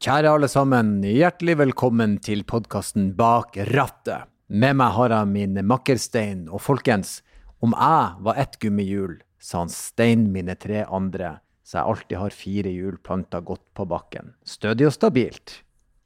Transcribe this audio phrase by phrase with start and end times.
[0.00, 4.30] Kjære alle sammen, hjertelig velkommen til podkasten Bak rattet.
[4.48, 7.18] Med meg har jeg min makker Stein, og folkens,
[7.60, 12.38] om jeg var ett gummihjul, sa han Stein mine tre andre, så jeg alltid har
[12.38, 14.32] fire hjul planta godt på bakken.
[14.48, 15.58] Stødig og stabilt.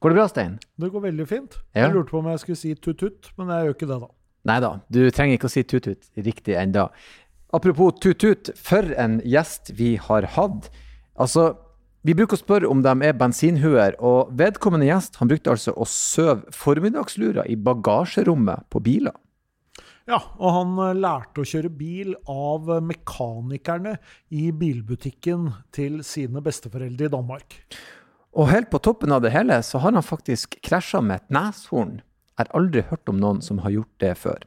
[0.03, 0.59] Går det bra, Stein?
[0.75, 1.55] Det går veldig fint.
[1.71, 1.85] Ja.
[1.85, 4.15] Jeg lurte på om jeg skulle si tut-tut, men jeg gjør ikke det, da.
[4.51, 6.89] Nei da, du trenger ikke å si tut-tut riktig enda.
[7.55, 10.67] Apropos tut-tut, for en gjest vi har hatt.
[11.15, 11.53] Altså,
[12.05, 15.87] vi bruker å spørre om de er bensinhuer, og vedkommende gjest han brukte altså å
[15.89, 19.15] søve formiddagslura i bagasjerommet på biler.
[20.05, 23.95] Ja, og han eh, lærte å kjøre bil av mekanikerne
[24.29, 27.57] i bilbutikken til sine besteforeldre i Danmark.
[28.37, 32.03] Og helt på toppen av det hele så har han faktisk krasja med et neshorn.
[32.35, 34.45] Jeg har aldri hørt om noen som har gjort det før.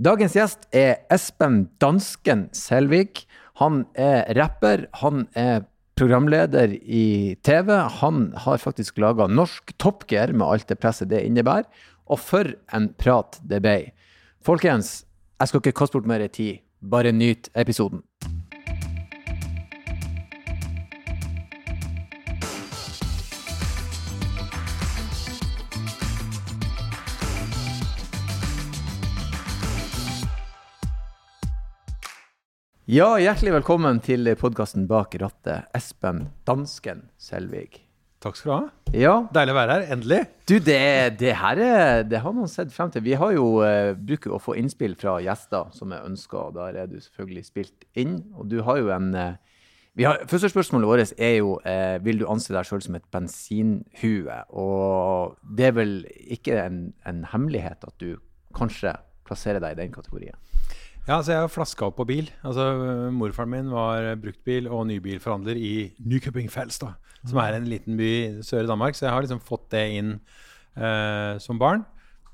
[0.00, 3.28] Dagens gjest er Espen Dansken Selvik.
[3.60, 5.68] Han er rapper, han er
[6.00, 7.70] programleder i TV.
[8.00, 11.68] Han har faktisk laga norsk Top med alt det presset det innebærer.
[12.08, 13.92] Og for en prat det ble.
[14.42, 15.04] Folkens,
[15.40, 16.64] jeg skal ikke kaste bort mer tid.
[16.80, 18.02] Bare nyt episoden.
[32.90, 37.84] Ja, hjertelig velkommen til podkasten Bak rattet, Espen Dansken Selvig.
[38.18, 38.88] Takk skal du ha.
[38.98, 39.84] Ja, Deilig å være her.
[39.94, 40.18] Endelig.
[40.50, 40.80] du, det,
[41.20, 43.04] det her er, det har man sett frem til.
[43.06, 46.80] Vi har jo uh, bruker å få innspill fra gjester som er ønska, og der
[46.82, 48.18] er du selvfølgelig spilt inn.
[48.34, 49.38] Og du har jo en uh,
[49.94, 53.06] vi har, Første spørsmålet vårt er jo uh, vil du anse deg sjøl som et
[53.14, 54.42] bensinhue.
[54.50, 58.16] Og det er vel ikke en, en hemmelighet at du
[58.58, 58.98] kanskje
[59.30, 60.42] plasserer deg i den kategorien.
[61.10, 62.28] Ja, så Jeg har flaska opp på bil.
[62.46, 66.92] Altså Morfaren min var bruktbil- og nybilforhandler i Nykøbing Falster,
[67.26, 68.94] som er en liten by sør i Danmark.
[68.94, 70.12] Så jeg har liksom fått det inn
[70.78, 71.82] eh, som barn.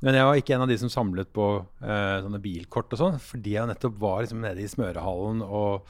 [0.05, 1.47] Men jeg var ikke en av de som samlet på
[1.81, 5.89] eh, sånne bilkort og sånn, fordi jeg nettopp var liksom nede i smørehallen og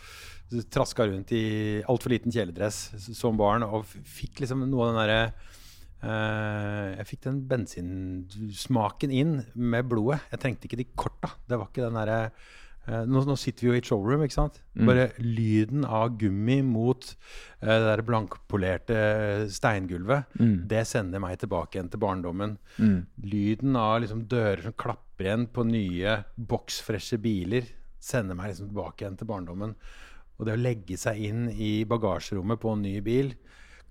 [0.70, 5.18] traska rundt i altfor liten kjeledress som barn og fikk liksom noe av den derre
[6.06, 10.20] eh, Jeg fikk den bensinsmaken inn med blodet.
[10.30, 11.32] Jeg trengte ikke de korta.
[11.50, 12.54] Det var ikke den eh,
[12.86, 14.60] nå, nå sitter vi jo i et showroom, ikke sant?
[14.86, 18.98] Bare lyden av gummi mot uh, det der blankpolerte
[19.50, 20.36] steingulvet,
[20.70, 22.56] det sender meg tilbake igjen til barndommen.
[23.26, 27.66] Lyden av liksom dører som klapper igjen på nye boksfreshe biler,
[27.98, 29.74] sender meg liksom tilbake igjen til barndommen.
[30.36, 33.32] Og det å legge seg inn i bagasjerommet på en ny bil,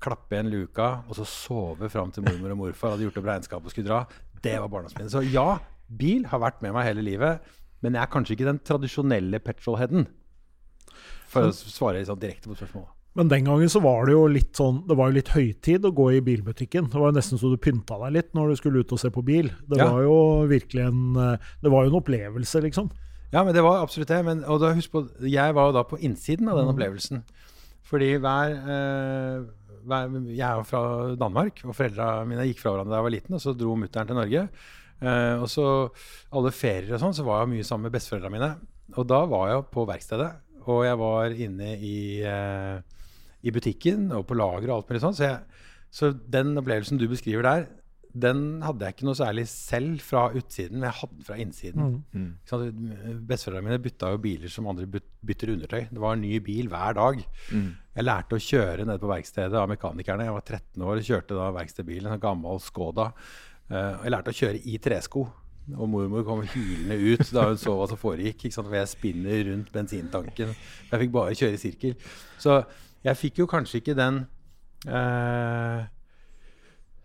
[0.03, 3.65] klappe igjen luka, og så sove fram til mormor og morfar hadde gjort opp regnskap
[3.65, 4.01] og skulle dra,
[4.45, 5.13] det var barndomsminnet.
[5.13, 5.57] Så ja,
[5.89, 7.53] bil har vært med meg hele livet,
[7.85, 10.07] men jeg er kanskje ikke den tradisjonelle petrolheaden.
[11.31, 12.91] For å svare sånn direkte på spørsmålet.
[13.15, 15.91] Men den gangen så var det jo litt sånn Det var jo litt høytid å
[15.95, 16.89] gå i bilbutikken.
[16.91, 19.07] Det var jo nesten så du pynta deg litt når du skulle ut og se
[19.15, 19.47] på bil.
[19.71, 19.87] Det Ja.
[19.87, 20.17] var jo
[20.51, 22.89] virkelig en eh, Det var jo en opplevelse, liksom.
[23.31, 24.19] Ja, men det var absolutt det.
[24.25, 27.23] Men, og da, husk på, jeg var jo da på innsiden av den opplevelsen.
[27.87, 29.45] Fordi hver, eh,
[29.87, 33.15] hver Jeg er jo fra Danmark, og foreldra mine gikk fra hverandre da jeg var
[33.15, 34.49] liten, og så dro mutter'n til Norge.
[35.03, 35.67] Eh, og så
[36.35, 38.51] alle ferier og sånn, så var jeg mye sammen med besteforeldrene mine.
[38.95, 40.29] Og da var jeg på verkstedet,
[40.65, 42.77] og jeg var inne i, eh,
[43.45, 45.17] i butikken og på lager og alt mulig sånn.
[45.17, 45.33] Så,
[45.93, 47.67] så den opplevelsen du beskriver der,
[48.15, 51.95] den hadde jeg ikke noe særlig selv fra utsiden, men jeg hadde den fra innsiden.
[52.15, 52.29] Mm.
[52.47, 52.77] sant?
[53.27, 55.81] Besteforeldrene mine bytta jo biler som andre bytter undertøy.
[55.89, 57.19] Det var en ny bil hver dag.
[57.97, 60.29] Jeg lærte å kjøre nede på verkstedet av mekanikerne.
[60.29, 63.09] Jeg var 13 år og kjørte da verkstedbilen, en gammel Skoda.
[63.71, 65.25] Eh, jeg lærte å kjøre i tresko.
[65.73, 68.45] Og mormor kom hylende ut da hun så hva som foregikk.
[68.45, 68.69] Ikke sant?
[68.69, 70.53] For jeg spinner rundt bensintanken.
[70.91, 71.95] Jeg fikk bare kjøre i sirkel.
[72.41, 72.59] Så
[73.05, 74.21] jeg fikk jo kanskje ikke den
[74.85, 75.87] eh,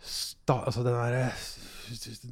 [0.00, 1.26] sta, altså den derre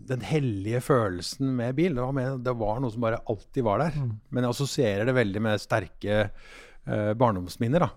[0.09, 1.97] den hellige følelsen med bil.
[1.97, 3.97] Det var, med, det var noe som bare alltid var der.
[4.31, 7.83] Men jeg assosierer det veldig med sterke eh, barndomsminner.
[7.83, 7.91] da.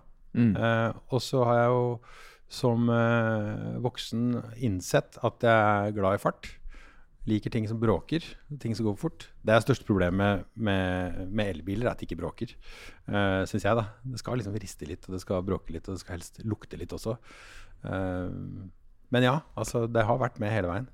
[0.58, 1.84] Eh, og så har jeg jo
[2.52, 6.50] som eh, voksen innsett at jeg er glad i fart.
[7.30, 8.26] Liker ting som bråker,
[8.60, 9.28] ting som går fort.
[9.46, 12.56] Det er største problemet med, med elbiler, er at de ikke bråker.
[13.06, 13.92] Uh, Syns jeg, da.
[14.02, 16.80] Det skal liksom riste litt, og det skal bråke litt, og det skal helst lukte
[16.82, 17.14] litt også.
[17.86, 18.34] Eh,
[19.12, 20.90] men ja, altså, det har vært med hele veien.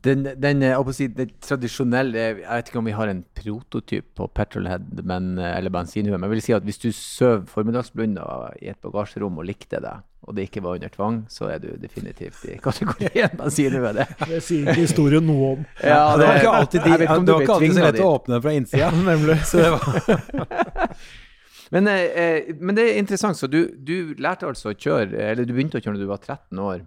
[0.00, 0.64] Den, den,
[0.96, 5.72] si, den, tradisjonelle Jeg vet ikke om vi har en prototyp på petrolhead men, eller
[5.74, 8.24] bensinhue, men jeg vil si at hvis du søv formiddagsblunda
[8.62, 9.92] i et bagasjerom og likte det,
[10.30, 13.90] og det ikke var under tvang, så er du definitivt i kategorien bensinhue.
[13.96, 14.06] Det.
[14.30, 15.64] Det sier ikke historien noe om.
[15.90, 18.38] Ja, det var ikke alltid, de, ikke det var ikke alltid så lett å åpne
[18.44, 18.92] fra innsida.
[19.10, 19.36] Nemlig.
[19.50, 20.94] Så det var
[21.74, 23.38] Men, eh, eh, men det er interessant.
[23.38, 26.22] Så du, du lærte altså å kjøre, eller du begynte å kjøre når du var
[26.22, 26.80] 13 år.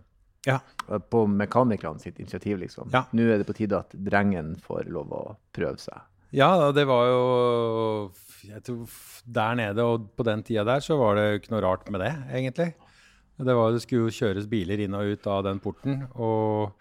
[0.48, 0.57] Ja.
[1.12, 2.89] På mekanikerne sitt initiativ, liksom.
[2.92, 3.06] Ja.
[3.16, 5.22] Nå er det på tide at drengen får lov å
[5.56, 6.04] prøve seg.
[6.36, 7.24] Ja, det var jo
[8.44, 11.88] jeg tror, Der nede og på den tida der så var det ikke noe rart
[11.94, 12.74] med det, egentlig.
[13.39, 16.75] Det, var, det skulle jo kjøres biler inn og ut av den porten, og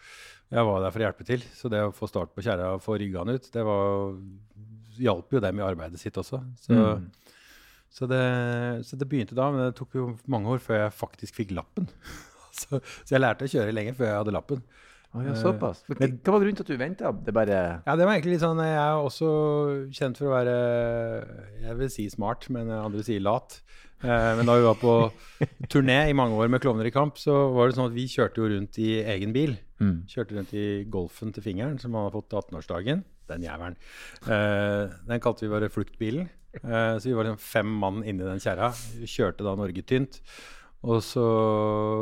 [0.52, 1.44] jeg var der for å hjelpe til.
[1.56, 4.12] Så det å få start på kjerra og få rygga den ut, det var,
[5.00, 6.42] hjalp jo dem i arbeidet sitt også.
[6.60, 7.06] Så, Mm.
[7.88, 8.22] så, det,
[8.84, 11.88] så det begynte da, men det tok jo mange år før jeg faktisk fikk lappen.
[12.60, 14.62] så, så jeg lærte å kjøre lenge før jeg hadde lappen.
[15.12, 15.82] Å ja, såpass.
[15.84, 17.10] For, hva var grunnen til at du venta?
[17.12, 19.28] Det bare Ja, det var egentlig litt sånn Jeg er også
[19.92, 20.54] kjent for å være
[21.66, 23.58] Jeg vil si smart, men andre sier lat.
[24.02, 24.94] Eh, men da vi var på
[25.72, 28.42] turné i mange år med Klovner i kamp, så var det sånn at vi kjørte
[28.42, 29.54] jo rundt i egen bil.
[29.82, 29.98] mm.
[30.10, 33.04] Kjørte rundt i Golfen til fingeren, som han har fått til 18-årsdagen.
[33.30, 33.76] Den jævelen.
[34.26, 36.26] Eh, den kalte vi bare Fluktbilen.
[36.58, 38.72] Eh, så vi var liksom fem mann inni den kjerra.
[39.04, 40.18] Kjørte da Norge tynt.
[40.82, 41.22] Og så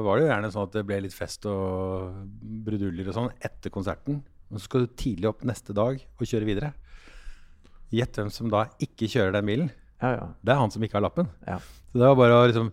[0.06, 2.14] var det jo gjerne sånn at det ble litt fest og
[2.64, 4.22] bruduljer og sånn etter konserten.
[4.50, 6.72] Og så skal du tidlig opp neste dag og kjøre videre.
[7.92, 9.68] Gjett hvem som da ikke kjører den bilen.
[10.00, 10.30] Ja, ja.
[10.40, 11.28] Det er han som ikke har lappen.
[11.46, 11.60] ja.
[11.90, 12.68] Så det var bare å liksom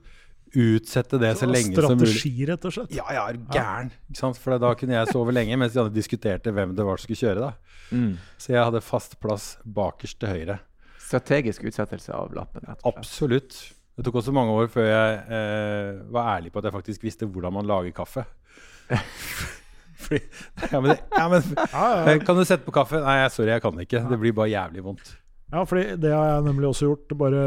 [0.57, 2.11] utsette det så lenge som mulig.
[2.13, 2.93] Strategi, rett og slett.
[2.95, 3.89] Ja, ja, gæren?
[4.37, 7.23] For da kunne jeg sove lenge mens de andre diskuterte hvem det var som skulle
[7.23, 7.49] kjøre.
[7.49, 7.79] da.
[7.91, 8.13] Mm.
[8.37, 10.59] Så jeg hadde fast plass bakerst til høyre.
[11.07, 13.01] Strategisk utsettelse av lappen, rett og slett.
[13.01, 13.59] Absolutt.
[13.97, 17.25] Det tok også mange år før jeg eh, var ærlig på at jeg faktisk visste
[17.25, 18.23] hvordan man lager kaffe.
[19.97, 20.19] Fordi,
[20.71, 22.11] ja, men, ja, men Ja, ja.
[22.13, 22.99] eh, Kan du sette på kaffe?
[23.03, 24.03] Nei, sorry, jeg kan ikke.
[24.11, 25.15] Det blir bare jævlig vondt.
[25.53, 27.17] ja, fordi det har jeg nemlig også gjort.
[27.17, 27.41] Bare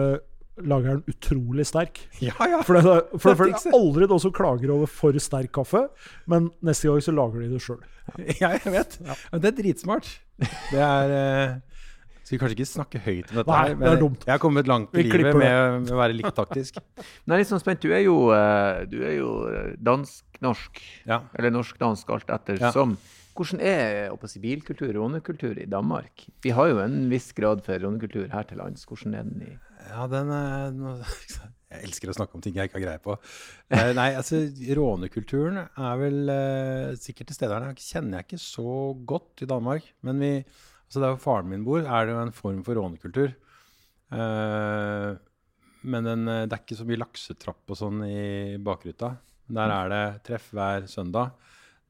[0.60, 2.02] lager den utrolig sterk.
[2.20, 2.58] Ja, ja.
[2.66, 2.82] For det,
[3.14, 5.86] for, for det er aldri noen som klager over for sterk kaffe,
[6.28, 7.80] men neste gang så lager de det sjøl.
[8.42, 8.98] ja jeg vet.
[9.06, 10.10] Men det er dritsmart.
[10.42, 11.54] Det er eh,
[12.30, 14.22] Skal vi kanskje ikke snakke høyt om dette, Nei, her, det er dumt.
[14.28, 16.76] jeg har kommet langt i livet med, med å være litt taktisk.
[17.26, 17.80] Jeg er litt sånn spent.
[17.82, 20.78] Du er jo, eh, du er jo eh, dansk-norsk,
[21.10, 21.24] Ja.
[21.34, 22.70] eller norsk-dansk, alt etter Ja.
[22.70, 22.94] som.
[23.34, 26.26] Hvordan er å si, bilkultur, rånekultur i Danmark?
[26.46, 28.86] Vi har jo en viss grad for rånekultur her til lands.
[28.86, 29.58] Hvordan er den i
[29.90, 31.02] Ja, den er
[31.70, 33.14] Jeg elsker å snakke om ting jeg ikke har greie på.
[33.70, 34.40] Eh, nei, altså,
[34.76, 37.68] rånekulturen er vel eh, sikkert til stede her.
[37.70, 38.72] Den kjenner jeg ikke så
[39.06, 39.86] godt i Danmark.
[40.06, 40.32] Men vi,
[40.90, 43.30] altså der hvor faren min bor, er det jo en form for rånekultur.
[44.10, 45.14] Uh,
[45.86, 49.14] men den, eh, det er ikke så mye laksetrapp og sånn i bakruta.
[49.50, 51.30] Der er det treff hver søndag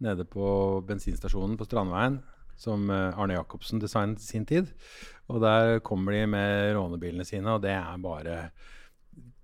[0.04, 0.44] nede på
[0.86, 2.20] bensinstasjonen på Strandveien,
[2.60, 4.70] som eh, Arne Jacobsen designet sin tid.
[5.32, 8.36] Og der kommer de med rånebilene sine, og det er bare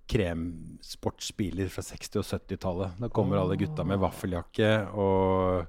[0.07, 2.97] kremsportsbiler fra 60- og 70-tallet.
[3.01, 5.67] Da kommer alle gutta med vaffeljakke og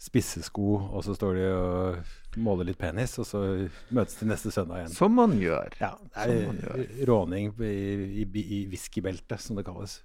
[0.00, 3.42] spissesko, og så står de og måler litt penis, og så
[3.90, 4.94] møtes de neste søndag igjen.
[4.94, 5.74] Som man gjør.
[5.82, 7.74] Ja, det er råning i,
[8.22, 10.00] i, i whiskybeltet, som det kalles.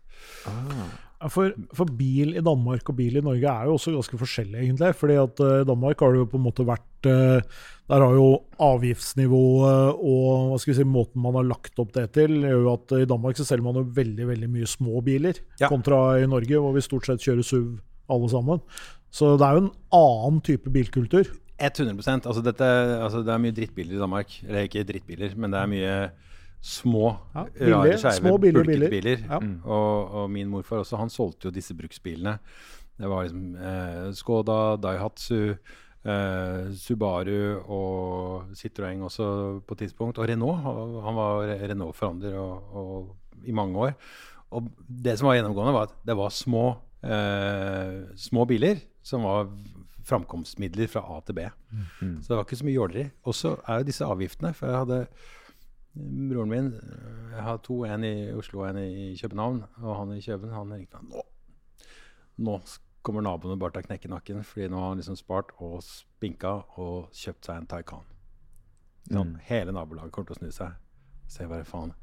[0.50, 0.88] Ah.
[1.32, 4.92] For, for bil i Danmark og bil i Norge er jo også ganske forskjellig, egentlig.
[5.00, 7.42] fordi at i I Danmark har det jo på en måte vært uh,
[7.90, 8.28] Der har jo
[8.60, 12.74] avgiftsnivået og hva skal vi si, måten man har lagt opp det til, gjør jo
[12.74, 15.70] at uh, i Danmark så selger man jo veldig veldig mye små biler, Ja.
[15.70, 17.80] kontra i Norge, hvor vi stort sett kjører SUV
[18.12, 18.62] alle sammen.
[19.10, 21.26] Så det er jo en annen type bilkultur.
[21.56, 22.68] 100 altså dette,
[23.00, 24.34] altså Det er mye drittbiler i Danmark.
[24.44, 25.94] Eller ikke drittbiler, men det er mye
[26.66, 28.94] små, Ja, rare, billige, skeive, små, billige bulkete biler.
[28.96, 29.26] biler.
[29.30, 29.40] Ja.
[29.70, 32.38] Og, og min morfar også, han solgte jo disse bruksbilene.
[32.98, 35.54] Det var liksom eh, Skoda, Daihatsu,
[36.06, 39.28] eh, Subaru og Citroën også
[39.68, 40.18] på et tidspunkt.
[40.18, 40.66] Og Renault.
[40.66, 42.40] og Han var Renault-forhandler
[43.46, 43.94] i mange år.
[44.56, 46.66] Og det som var gjennomgående, var at det var små,
[47.04, 49.50] eh, små biler som var
[50.06, 51.46] framkomstmidler fra A til B.
[52.22, 53.06] Så det var ikke så mye jåleri.
[53.26, 54.54] Og så er jo disse avgiftene.
[54.56, 55.08] For jeg hadde
[55.96, 59.64] broren min øh, Jeg har to, en i Oslo og en i København.
[59.78, 61.24] Og han i København han ringte meg nå.
[62.38, 62.60] Nå
[63.06, 66.56] kommer naboene bare til å knekke nakken, fordi nå har han liksom spart og spinka
[66.82, 68.08] og kjøpt seg en Taycan.
[69.06, 70.80] Sånn, Hele nabolaget kommer til å snu seg.
[71.36, 71.94] Jeg bare faen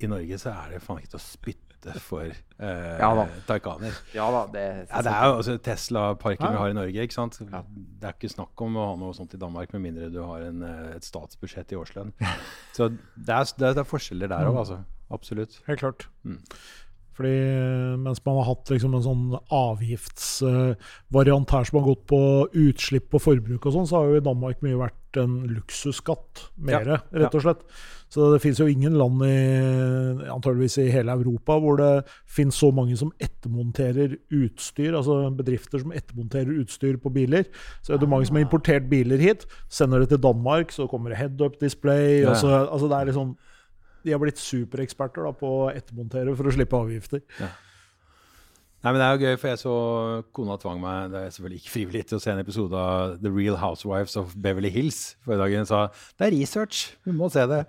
[0.00, 1.69] I Norge så er det faen ikke til å spytte
[2.04, 3.24] for eh, Ja da.
[3.48, 3.94] Taycaner.
[4.14, 6.50] Ja da, det, Ja, det er jo altså Tesla-parken Ja.
[6.52, 7.06] vi har i Norge.
[7.06, 7.38] ikke sant?
[7.40, 10.44] Det er ikke snakk om å ha noe sånt i Danmark med mindre du har
[10.48, 12.12] en, eh, et statsbudsjett i årslønn.
[12.76, 14.82] Så det er, det er, er forskjeller der òg, altså.
[15.10, 15.60] Absolutt.
[15.66, 16.06] Helt klart.
[16.24, 16.38] Mm.
[17.20, 22.20] Fordi eh, mens man har hatt liksom en sånn avgiftsvariant her som har gått på
[22.68, 26.86] utslipp og forbruk og sånn, så har jo i Danmark mye vært en luksusskatt mer,
[26.86, 27.64] Ja, rett og slett.
[28.10, 29.34] Så det finnes jo ingen land i
[30.30, 31.90] antageligvis i hele Europa hvor det
[32.26, 37.46] finnes så mange som ettermonterer utstyr, altså bedrifter som ettermonterer utstyr på biler.
[37.82, 41.10] Så er det mange som har importert biler hit, sender det til Danmark, så kommer
[41.10, 42.20] det head-up display.
[42.24, 42.34] Ja.
[42.34, 43.36] så, altså det er liksom
[44.04, 47.20] de har blitt supereksperter da, på å ettermontere for å slippe avgifter.
[48.80, 49.72] Nei, men Det er jo gøy, for jeg så
[50.32, 53.32] kona tvang meg det er selvfølgelig ikke frivillig til å se en episode av The
[53.32, 55.56] Real Housewives of Beverly Hills forrige dag.
[55.60, 55.80] Hun sa
[56.16, 57.60] det er research, vi må se det.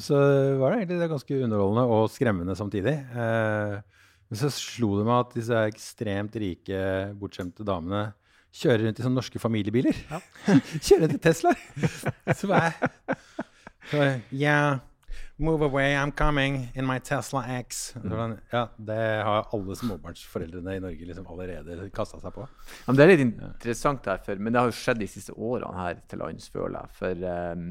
[0.00, 0.16] Så
[0.62, 2.96] var det egentlig det ganske underholdende og skremmende samtidig.
[3.12, 3.76] Eh,
[4.30, 6.80] men så slo det meg at disse ekstremt rike,
[7.20, 8.06] bortskjemte damene
[8.56, 9.96] kjører rundt i sånne norske familiebiler.
[10.08, 10.22] Ja.
[10.86, 11.66] kjører rundt i Teslaer.
[12.48, 13.18] var jeg
[13.90, 14.78] så, yeah,
[15.40, 17.94] Move away, I'm coming in my Tesla X.
[17.96, 18.36] Mm.
[18.50, 22.44] Ja, Det har alle småbarnsforeldrene i Norge liksom allerede kasta seg på.
[22.84, 26.02] Ja, det er litt interessant derfor, men det har jo skjedd de siste årene her
[26.12, 26.96] til lands, føler jeg.
[26.98, 27.24] For
[27.56, 27.64] um,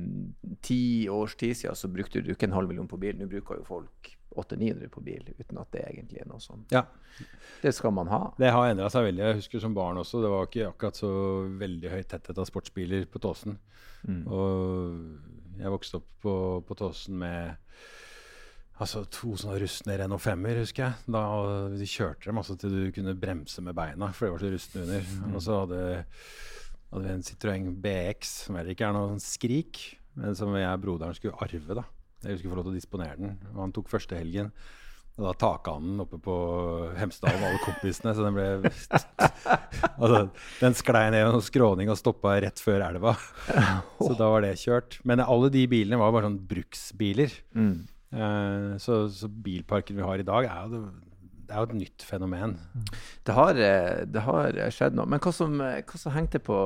[0.65, 0.81] ti
[1.13, 3.19] års tid siden så brukte du ikke en halv million på bil.
[3.19, 6.65] Nå bruker jo folk 800-900 på bil, uten at det egentlig er noe sånn.
[6.73, 6.87] Ja.
[7.61, 8.23] Det skal man ha.
[8.39, 9.27] Det har endra seg veldig.
[9.27, 10.23] Jeg husker som barn også.
[10.25, 11.11] Det var ikke akkurat så
[11.59, 13.57] veldig høy tetthet av sportsbiler på Tåsen.
[14.07, 14.21] Mm.
[14.25, 16.33] Og jeg vokste opp på,
[16.65, 17.57] på Tåsen med
[18.79, 21.07] altså, to sånne rustne Renault 5-er, husker jeg.
[21.15, 21.23] Da
[21.73, 24.85] De kjørte dem altså, til du kunne bremse med beina, for de var så rustne
[24.85, 25.07] under.
[25.13, 25.29] Mm.
[25.35, 25.85] Og så hadde,
[26.89, 29.81] hadde, vi en Citroën BX, som heller ikke er noe skrik,
[30.19, 31.81] men som jeg og broderen skulle arve.
[31.81, 31.87] da.
[32.25, 33.39] Jeg skulle få lov til å disponere den.
[33.55, 34.51] Og han tok første helgen.
[35.19, 36.33] Og da taka han den oppe på
[36.95, 38.47] Hemsedal med alle kompisene, så den ble
[40.01, 40.21] altså,
[40.59, 43.15] Den sklei ned en skråning og stoppa rett før elva.
[44.05, 44.99] Så da var det kjørt.
[45.07, 47.33] Men alle de bilene var bare sånn bruksbiler.
[47.57, 47.77] Mm.
[48.09, 50.79] Uh, så, så, bilparken vi har i dag, er jo
[51.49, 52.51] det, er jo et nytt fenomen.
[53.25, 55.09] Det har, eh, det har skjedd noe.
[55.09, 56.57] Men hva som, hva som hengte på,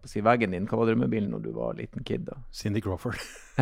[0.00, 0.64] på si, veggen din?
[0.70, 2.24] Hva var drømmebilen når du var liten kid?
[2.30, 2.38] da?
[2.54, 3.20] Cindy Crawford.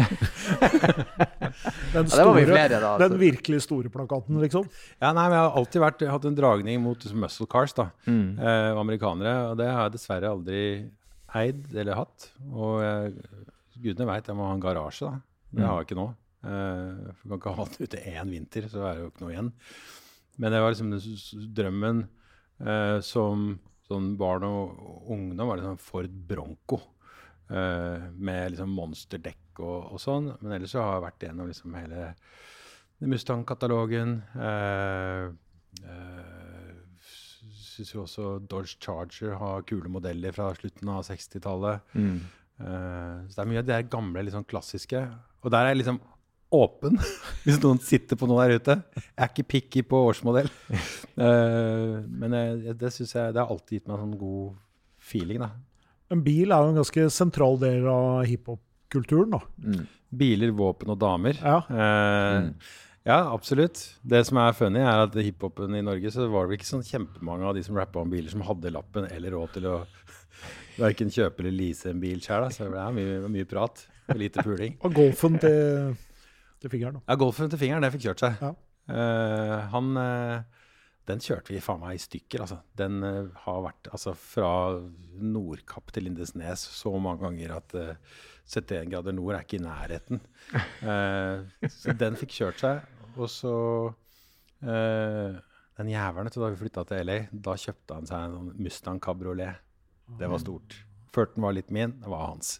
[1.93, 4.71] den, store, ja, flere, da, den virkelig store plakaten, liksom?
[5.03, 7.91] Ja, nei, men Jeg har alltid vært, hatt en dragning mot liksom, muscle cars da,
[8.07, 8.39] mm.
[8.39, 9.35] eh, amerikanere.
[9.51, 10.63] Og det har jeg dessverre aldri
[11.43, 12.31] eid eller hatt.
[12.53, 13.15] Og jeg,
[13.83, 15.11] gudene veit jeg må ha en garasje.
[15.11, 15.15] da.
[15.53, 16.09] Det har jeg ikke nå.
[16.43, 19.35] Eh, jeg kan ikke ha den ute én vinter, så er det jo ikke noe
[19.35, 19.51] igjen.
[20.41, 22.07] Men det var liksom drømmen
[22.65, 23.53] eh, som
[23.89, 26.81] sånn barn og ungdom var liksom Ford Bronco.
[27.53, 30.31] Eh, med liksom monsterdekk og, og, sånn.
[30.41, 32.13] Men ellers så har jeg vært gjennom liksom hele
[33.03, 34.21] Mustang-katalogen.
[34.39, 35.27] Eh,
[35.83, 36.71] eh,
[37.73, 41.93] Syns jo også Dodge Charger har kule modeller fra slutten av 60-tallet.
[41.97, 42.19] Mm.
[42.63, 45.03] Eh, så det er mye av det gamle, liksom klassiske.
[45.43, 45.99] Og der er liksom
[46.53, 46.99] åpen
[47.45, 48.79] hvis noen sitter på noe der ute.
[48.95, 50.51] Jeg er ikke picky på årsmodell.
[51.17, 54.55] Uh, men jeg, det synes jeg, det har alltid gitt meg en sånn god
[55.03, 55.43] feeling.
[55.43, 55.53] da.
[56.13, 59.37] En bil er jo en ganske sentral del av hiphop-kulturen.
[59.37, 59.43] da.
[59.65, 59.85] Mm.
[60.23, 61.39] Biler, våpen og damer.
[61.41, 61.59] Ja.
[61.71, 62.51] Uh, mm.
[63.09, 63.81] ja, absolutt.
[64.05, 67.49] Det som er funny, er at hiphopen i Norge så var det ikke sånn kjempemange
[67.49, 69.81] av de som rappa om biler, som hadde lappen eller råd til å
[70.83, 72.51] verken kjøpe eller lease en bil sjøl.
[72.53, 74.77] Så det er mye, mye prat og lite puling.
[74.85, 75.95] Og golfen til
[76.63, 76.99] til fingeren.
[76.99, 77.07] Da.
[77.11, 78.43] Ja, golfen til fingeren, det fikk kjørt seg.
[78.43, 78.53] Ja.
[78.91, 80.63] Uh, han uh,
[81.07, 82.59] Den kjørte vi faen meg i stykker, altså.
[82.79, 84.53] Den uh, har vært altså, fra
[85.23, 87.77] Nordkapp til Lindesnes så mange ganger at
[88.53, 90.23] 71 grader nord er ikke i nærheten.
[91.79, 92.89] så den fikk kjørt seg.
[93.15, 93.55] Og så
[94.63, 99.63] Den jævelen, da vi flytta til LA, da kjøpte han seg en Mustang kabriolet.
[100.19, 100.77] Det var stort.
[101.13, 102.55] Førten var litt min, det var hans.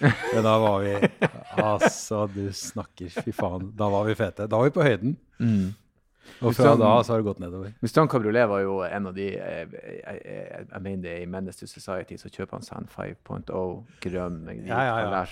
[0.00, 0.94] Men da var vi
[1.58, 3.72] Altså, du snakker, fy faen.
[3.76, 4.46] Da var vi fete.
[4.48, 5.16] Da var vi på høyden.
[5.42, 5.74] Mm.
[6.44, 7.72] Og fra da så har det gått nedover.
[7.82, 11.60] Mustang Cabriolet var jo en av de Jeg, jeg, jeg, jeg mener det i Menace
[11.60, 15.24] to Society, så kjøper han seg en 5.0 grønn med ja, ja, ja.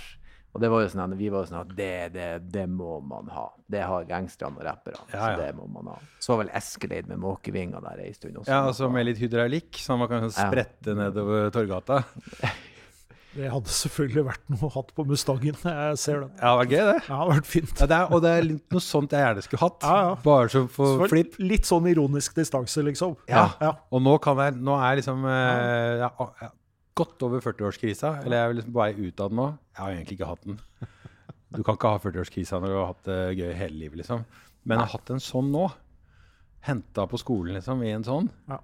[0.57, 3.27] Og det var jo sånn, vi var jo sånn at det, det, det må man
[3.35, 3.51] ha.
[3.69, 5.03] Det har gangsterne og rapperne.
[5.13, 5.27] Ja, ja.
[5.27, 5.97] Så det må man ha.
[6.17, 8.49] Så var vel Escalade med måkevinger der ei stund også.
[8.49, 10.97] Ja, altså med litt hydraulikk, så man kan sprette ja.
[11.03, 12.01] nedover Torgata.
[13.37, 15.57] Det hadde selvfølgelig vært noe hatt på Mustangen.
[15.61, 16.29] Jeg ser det.
[16.41, 16.95] Ja, det var gøy, det.
[16.95, 17.73] Ja, det har vært fint.
[17.75, 19.85] Ja, det er, og det er noe sånt jeg gjerne skulle hatt.
[19.85, 20.15] Ja, ja.
[20.25, 21.37] Bare så for så flipp.
[21.43, 23.19] Litt sånn ironisk distanse, liksom.
[23.29, 23.51] Ja.
[23.61, 23.75] ja.
[23.93, 26.09] Og nå kan jeg Nå er liksom eh, ja,
[26.97, 28.13] godt over 40-årskrisa.
[28.25, 29.49] Eller jeg er liksom på vei ut av den nå.
[29.73, 30.61] Jeg har egentlig ikke hatt den.
[31.57, 34.25] Du kan ikke ha 40-årskrisa når du har hatt det gøy hele livet, liksom.
[34.67, 35.67] Men jeg har hatt en sånn nå.
[36.67, 38.31] Henta på skolen, liksom, i en sånn.
[38.51, 38.59] Ja.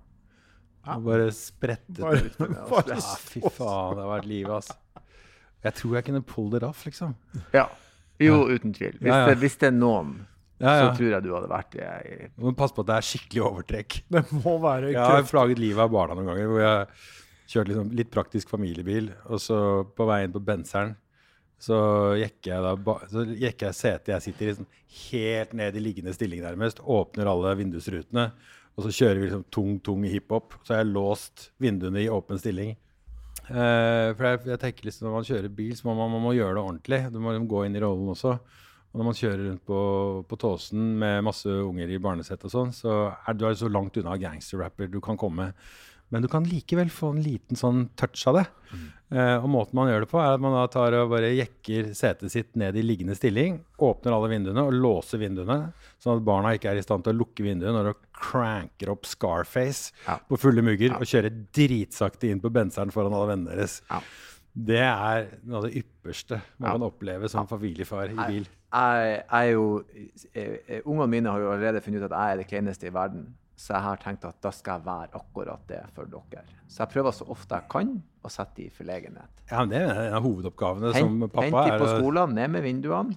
[0.83, 0.97] Ja.
[0.97, 2.41] Og bare sprettet bare, ut.
[2.73, 5.05] Bare, ja, fy faen, det har vært livet, altså.
[5.63, 7.15] Jeg tror jeg kunne pulled it off, liksom.
[7.55, 7.69] Ja.
[8.23, 8.97] Jo, uten tvil.
[8.99, 10.17] Hvis, det, hvis det er noen
[10.63, 10.83] ja, ja.
[10.83, 12.29] så tror jeg du hadde vært jeg...
[12.39, 13.97] Men Pass på at det er skikkelig overtrekk.
[14.15, 16.51] Det må være Jeg har plaget livet av barna noen ganger.
[16.51, 19.59] Hvor jeg kjørte liksom litt praktisk familiebil, og så
[19.97, 20.97] på veien på benseren
[21.63, 21.77] så
[22.19, 24.71] jekker jeg da så jekker jeg setet jeg sitter i, sånn
[25.13, 26.83] helt ned i liggende stilling nærmest.
[26.83, 28.33] Åpner alle vindusrutene.
[28.73, 30.57] Og så kjører vi liksom tung, tung hiphop.
[30.65, 32.75] Så har jeg låst vinduene i åpen stilling.
[33.43, 36.35] Eh, for jeg, jeg, tenker liksom Når man kjører bil, så må man, man må
[36.35, 37.01] gjøre det ordentlig.
[37.13, 38.35] Du må liksom gå inn i rollen også.
[38.93, 39.79] Og når man kjører rundt på,
[40.29, 44.19] på Tåsen med masse unger i barnesett og sånn, så er du så langt unna
[44.21, 45.53] gangsterrapper du kan komme.
[46.13, 48.47] Men du kan likevel få en liten sånn touch av det.
[49.13, 51.91] Eh, og måten man gjør det på, er at man da tar og bare jekker
[51.97, 55.59] setet sitt ned i liggende stilling, åpner alle vinduene og låser vinduene,
[56.01, 59.05] sånn at barna ikke er i stand til å lukke vinduet når du cranker opp
[59.09, 60.17] Scarface Ja.
[60.29, 63.81] på fulle mugger og kjører dritsakte inn på benseren foran alle vennene deres.
[63.91, 64.01] Ja.
[64.55, 66.73] Det er noe av det ypperste man Ja.
[66.77, 68.49] kan oppleve som familiefar i bil.
[68.73, 69.85] Jeg, jeg er jo
[70.35, 72.93] eh, eh, Ungene mine har jo allerede funnet ut at jeg er det kleineste i
[72.93, 73.35] verden.
[73.57, 76.43] Så jeg har tenkt at da skal jeg være akkurat det for dere.
[76.69, 77.91] Så jeg prøver så ofte jeg kan
[78.25, 79.43] å sette de i forlegenhet.
[79.51, 81.45] Ja, men Det er en av hovedoppgavene som Hent, pappa.
[81.45, 83.17] hent de på å- skolen, ned med vinduene.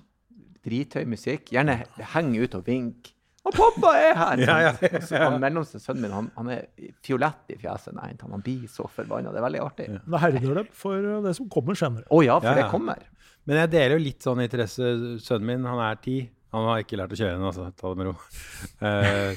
[0.65, 1.51] Drithøy musikk.
[1.53, 3.11] Gjerne heng ut og vink.
[3.45, 4.37] Og pappa er her!
[4.49, 4.99] Ja, ja, ja.
[5.05, 6.63] Så han mellomste sønnen min han, han er
[7.05, 8.31] fiolett i fjeset Nei, han.
[8.33, 9.29] Han blir så forbanna.
[9.31, 9.87] Det er veldig artig.
[9.93, 12.03] Da Det herder det for det som kommer senere.
[12.25, 12.63] ja, for Ja, ja.
[12.63, 12.97] det kommer.
[13.45, 14.81] Men jeg deler jo litt sånn interesse.
[15.21, 16.17] Sønnen min han er ti.
[16.51, 17.69] Han har ikke lært å kjøre ennå, altså.
[17.77, 18.15] Ta det med ro.
[18.81, 19.35] Eh,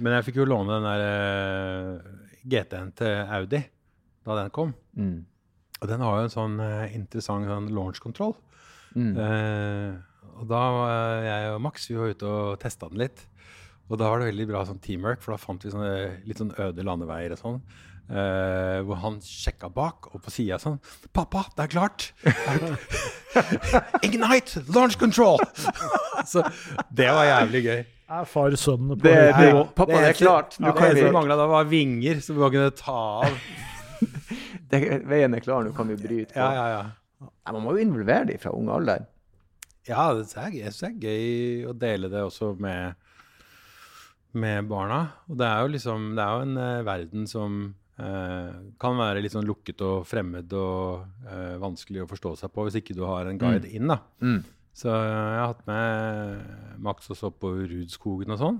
[0.00, 3.60] men jeg fikk jo låne den der uh, GT-en til Audi
[4.24, 4.72] da den kom.
[4.96, 5.20] Mm.
[5.80, 8.34] Og den har jo en sånn uh, interessant sånn launch-kontroll.
[8.96, 9.14] Mm.
[9.18, 13.26] Uh, og da var jeg og Max vi var ute og testa den litt.
[13.90, 15.90] Og da var det veldig bra sånn teamwork, for da fant vi sånne
[16.24, 17.58] litt sånn øde landeveier og sånn.
[18.10, 20.78] Eh, hvor han sjekka bak, og på sida sånn
[21.12, 22.12] 'Pappa, det er klart!'
[24.06, 24.62] Ignite!
[24.74, 25.38] Launch control!
[26.30, 26.42] Så
[26.90, 27.84] det var jævlig gøy.
[28.14, 29.64] Er far sønnen på Det- det- nivå.
[29.74, 30.56] pappa, det er klart.
[30.58, 33.38] Du ja, kan det mangla da, var vinger som vi kunne ta av.
[34.70, 36.40] Det, veien er klar, nå kan vi bryte på.
[36.40, 36.82] Ja, ja, ja.
[37.20, 39.04] Nei, Man må jo involvere dem fra ung alder.
[39.86, 42.94] Ja, det er, jeg synes det er gøy å dele det også med,
[44.32, 45.12] med barna.
[45.28, 49.34] Og det er jo liksom Det er jo en uh, verden som kan være litt
[49.36, 53.28] sånn lukket og fremmed og eh, vanskelig å forstå seg på hvis ikke du har
[53.30, 54.00] en guide inn, da.
[54.24, 54.40] Mm.
[54.74, 58.58] Så jeg har hatt med Max også på Rudskogen og sånn.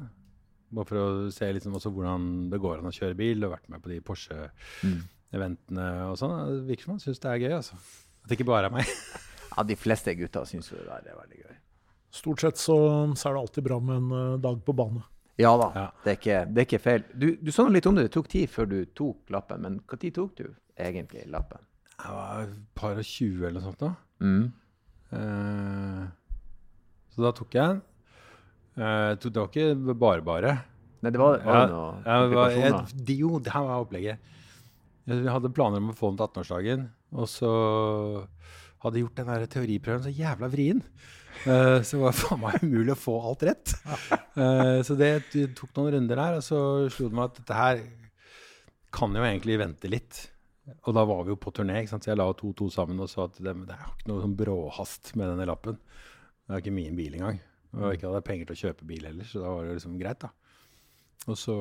[0.75, 3.67] Bare for å se liksom også hvordan det går an å kjøre bil, og vært
[3.73, 6.37] med på de Porsche-eventene og sånn.
[6.53, 7.79] Det virker som han syns det er gøy, altså.
[8.23, 8.91] At det ikke bare er meg.
[9.54, 11.58] Ja, De fleste gutter syns det er veldig gøy.
[12.15, 12.75] Stort sett så,
[13.15, 15.02] så er det alltid bra med en eh, dag på bane.
[15.38, 15.86] Ja da, Ja.
[16.04, 17.04] Det, er ikke, det er ikke feil.
[17.18, 19.60] Du, du sa noe litt om det, det tok tid før du tok lappen.
[19.64, 20.44] Men når tok du
[20.78, 21.58] egentlig lappen?
[21.99, 23.90] Jeg var et par og tjue eller noe sånt da.
[24.23, 24.52] Mm.
[25.14, 26.04] Eh,
[27.14, 27.82] så da tok jeg den.
[28.78, 30.54] Eh, det var ikke bare bare.
[31.04, 32.23] Nei, det var, var det jeg,
[32.73, 33.16] komplikasjoner?
[33.20, 34.18] jo, det her var opplegget.
[35.06, 38.26] Jeg- Vi hadde planer om å få den til 18-årsdagen, og så
[38.84, 40.82] hadde gjort den der teoriprøven så jævla vrien.
[41.44, 43.75] Uh, så det var faen meg umulig å få alt rett.
[44.36, 45.10] Uh, så det,
[45.56, 46.60] tok noen runder der, og så
[46.92, 47.82] slo det meg at dette her
[48.94, 50.20] kan jo egentlig vente litt.
[50.86, 52.06] Og da var vi jo på turné, ikke sant?
[52.06, 54.23] så jeg la to to sammen og sa at det, det er jo ikke noe
[54.23, 55.76] sånn bråhast med denne lappen.
[56.44, 57.42] Det er ikke min bil engang.
[57.75, 59.99] Og ikke hadde jeg penger til å kjøpe bil heller, så da var det liksom
[60.00, 60.30] greit, da.
[61.25, 61.56] Og så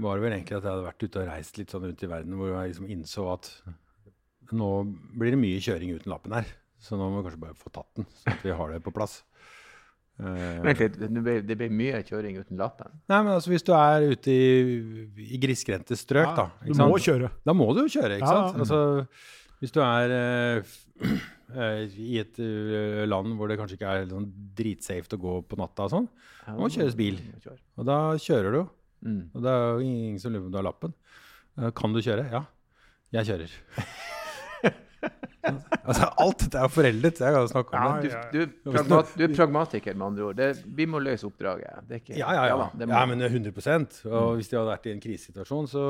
[0.00, 2.08] var det vel egentlig at jeg hadde vært ute og reist litt sånn rundt i
[2.08, 3.48] verden hvor jeg liksom innså at
[4.56, 4.68] nå
[5.18, 6.48] blir det mye kjøring uten lappen her.
[6.82, 8.90] Så nå må vi kanskje bare få tatt den, så at vi har det på
[8.94, 9.20] plass.
[10.22, 12.90] Eh, Vent litt, det ble, ble mye kjøring uten lappen.
[13.08, 16.48] nei, men altså hvis du er ute i, i grisgrendte strøk, da.
[16.66, 17.06] du må sant?
[17.06, 17.30] kjøre.
[17.46, 18.58] Da må du jo kjøre, ikke Ja, sant?
[18.58, 18.66] ja.
[18.66, 19.06] Altså,
[19.62, 20.74] hvis du er uh,
[21.62, 24.26] eh, i et uh, land hvor det kanskje ikke er sånn
[24.58, 26.08] dritsafe å gå på natta og sånn,
[26.48, 27.20] Ja, må kjøres bil.
[27.46, 27.60] kjøre.
[27.78, 28.62] og da kjører du.
[29.06, 29.22] Mm.
[29.34, 30.92] Og det er jo ingen som lurer på om du har lappen.
[31.58, 32.26] Eh, Kan du kjøre?
[32.30, 32.44] Ja.
[33.14, 33.54] Jeg kjører.
[35.84, 37.20] altså, alt dette er jo foreldet.
[37.20, 38.20] Jeg kan jo snakke om Du, det.
[38.32, 40.36] du, er pragmat, du er pragmatiker, med andre ord.
[40.38, 41.82] Det, vi må løse oppdraget.
[41.88, 42.70] Det er ikke, Ja, ja, ja.
[42.78, 45.84] det må- ja, men 100% Og hvis de hadde vært i en krisesituasjon, så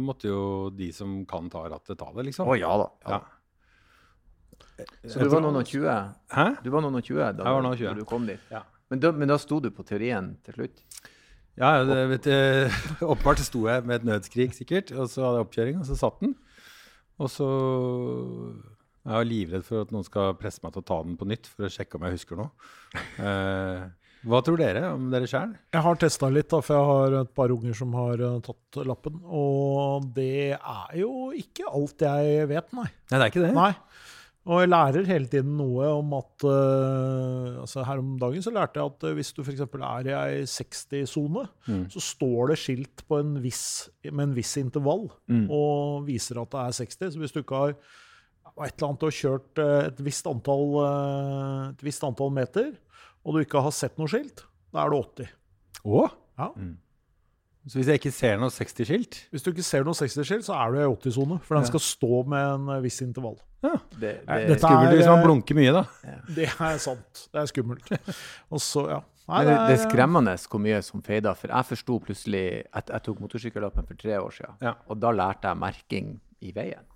[0.00, 2.46] måtte jo de som kan ta rattet, ta det, liksom.
[2.48, 2.88] Å ja da.
[3.08, 3.20] Ja.
[5.08, 5.88] Så du var noen og 20?
[6.36, 6.46] Hæ?
[6.64, 7.86] Du var noen og 20 da, Jeg var noen og 20.
[7.88, 8.40] da du kom dit?
[8.52, 8.62] Ja.
[8.92, 10.82] Men da, men da sto du på teorien til slutt?
[11.56, 12.26] Ja, det, vet
[13.00, 16.20] åpenbart sto jeg med et nødskrik, sikkert, og så hadde jeg oppkjøring, og så satt
[16.20, 16.34] den.
[17.16, 18.75] Og så er
[19.06, 21.46] jeg var livredd for at noen skal presse meg til å ta den på nytt
[21.46, 22.50] for å sjekke om jeg husker noe.
[23.26, 23.84] Eh,
[24.26, 25.52] hva tror dere om dere sjøl?
[25.76, 28.78] Jeg har testa litt, da, for jeg har et par unger som har eh, tatt
[28.88, 29.20] lappen.
[29.22, 32.88] Og det er jo ikke alt jeg vet, nei.
[32.90, 33.52] Nei, det er ikke det.
[33.54, 33.70] Nei.
[34.46, 38.78] Og jeg lærer hele tiden noe om at uh, altså Her om dagen så lærte
[38.78, 39.62] jeg at eh, hvis du f.eks.
[39.66, 41.80] er i ei 60-sone, Mm.
[41.90, 43.64] så står det skilt på en viss,
[44.06, 45.48] med en viss intervall Mm.
[45.50, 47.10] og viser at det er 60.
[47.16, 47.74] Så hvis du ikke har
[48.64, 52.72] et eller annet og kjørt eh, et visst antall, eh, et visst antall meter,
[53.26, 55.30] og du ikke har sett noe skilt, da er du 80.
[55.86, 56.02] Å?
[56.40, 56.50] Ja.
[56.56, 56.74] Mm.
[57.66, 60.70] Så hvis jeg ikke ser noe 60-skilt Hvis du ikke ser noe 60-skilt, så er
[60.70, 61.40] du i 80-sone.
[61.42, 61.70] For den Ja.
[61.72, 63.40] skal stå med en eh, viss intervall.
[63.66, 65.82] Det, det, dette Skummelt hvis er, man blunker mye, da.
[66.36, 67.24] Det er sant.
[67.32, 67.90] Det er skummelt.
[68.54, 69.00] Og så, ja.
[69.26, 71.32] Nei, det, det, det er skremmende hvor mye som feida.
[71.34, 74.60] For jeg forsto plutselig at jeg tok motorsykkellappen for tre år siden.
[74.62, 74.76] Ja.
[74.86, 76.12] Og da lærte jeg merking
[76.46, 76.86] i veien.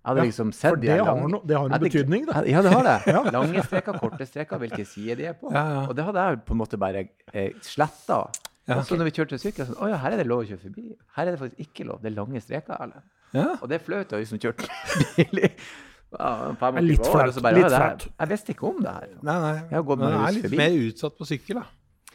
[0.00, 1.72] Jeg hadde Ja, liksom sett for de det her har lange- no- det har en
[1.76, 2.42] hadde betydning, da.
[2.48, 3.32] Ja, det har det.
[3.36, 5.50] Lange streker, korte streker, hvilke sider de er på.
[5.52, 5.82] Ja, ja.
[5.90, 7.02] Og det hadde jeg på en måte bare
[7.34, 8.22] eh, sletta.
[8.70, 10.46] Ja, Og så når vi kjørte sykkel, sånn Å ja, her er det lov å
[10.48, 10.86] kjøre forbi.
[11.16, 12.00] Her er det faktisk ikke lov.
[12.00, 12.76] Det er lange streker.
[12.86, 13.02] Eller?
[13.36, 13.46] Ja.
[13.60, 14.64] Og det er flaut å ha som kjørt
[15.18, 18.06] bil i ja, 25 litt flaut, og så bare, litt «Å, det her- flaut.
[18.24, 19.10] Jeg visste ikke om det her.
[19.22, 19.52] Nei, nei.
[19.68, 21.66] Jeg har gått Men meg man er litt mer utsatt på sykkel, da.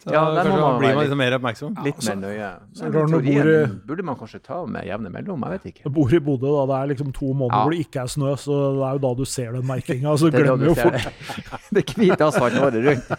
[0.05, 1.75] Så Ja, der må man blir man litt- liksom mer oppmerksom.
[1.83, 2.49] Litt mer nøye.
[2.77, 5.41] så du teorien bor burde man kanskje ta med jevne mellom.
[5.41, 5.83] Jeg vet ikke.
[5.83, 6.65] Du bor i Bodø, da.
[6.69, 7.63] Det er liksom to måneder Ja.
[7.63, 10.13] hvor det ikke er snø, så det er jo da du ser den merkinga.
[10.17, 11.13] Så Det er glemmer du jo ser fort.
[11.73, 11.89] det.
[11.89, 13.09] Er hvit asfalt året rundt.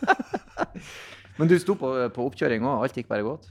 [1.38, 2.82] Men du sto på, på oppkjøring òg.
[2.84, 3.48] Alt gikk bare godt?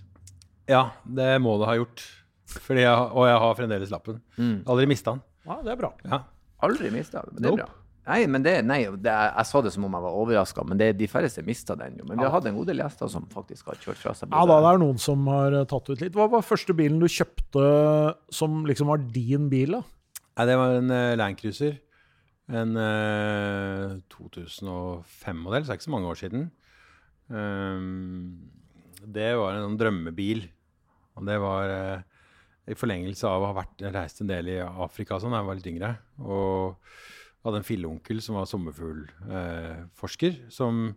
[0.70, 2.04] Ja, det må det ha gjort.
[2.50, 4.22] Fordi jeg, og jeg har fremdeles lappen.
[4.38, 4.64] Mm.
[4.70, 5.22] Aldri mista den.
[5.50, 5.92] Ja, det er bra.
[6.06, 6.22] Ja.
[6.62, 7.66] Aldri mista den, Men det er Nope.
[7.66, 7.79] bra.
[8.10, 10.88] Nei, men det, nei det, jeg sa det som om jeg var overraska, men det,
[10.98, 12.08] de færreste mista den jo.
[12.10, 14.32] Men vi har hatt en god del gjester som faktisk har kjørt fra seg.
[14.34, 16.18] Ja, da, det er noen som har eh, tatt ut litt.
[16.18, 17.66] Hva var første bilen du kjøpte
[18.34, 19.78] som liksom var din bil?
[19.78, 19.84] da?
[20.40, 21.78] Nei, det var en uh, Landcruiser.
[22.50, 26.48] En uh, 2005-modell, så det er ikke så mange år siden.
[27.30, 28.40] Um,
[29.06, 30.48] det var en sånn drømmebil.
[31.20, 32.26] Og det var uh,
[32.66, 35.62] i forlengelse av å ha vært, reist en del i Afrika sånn da jeg var
[35.62, 35.94] litt yngre.
[36.26, 36.98] Og
[37.46, 40.96] hadde en filleonkel som var sommerfuglforsker, som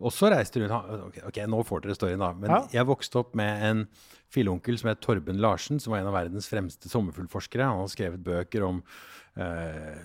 [0.00, 2.32] også reiste rundt Han- ok, ok, nå får dere storyen, da.
[2.32, 2.66] Men Ja.
[2.72, 3.88] jeg vokste opp med en
[4.30, 7.64] filleonkel som het Torben Larsen, som var en av verdens fremste sommerfuglforskere.
[7.64, 8.82] Han har skrevet bøker om
[9.36, 9.96] eh,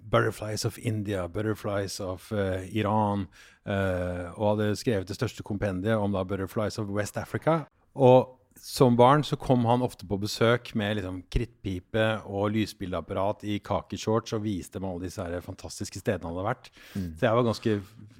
[0.00, 3.28] Butterflies of India, Butterflies of eh, Iran,
[3.66, 7.66] eh, og hadde skrevet det største kompendiet om da Butterflies of West Africa.
[7.96, 13.58] Og som barn så kom han ofte på besøk med liksom krittpipe og lysbildeapparat i
[13.64, 16.70] kakeshorts og viste meg alle disse her fantastiske stedene han hadde vært.
[17.18, 17.76] Så jeg var ganske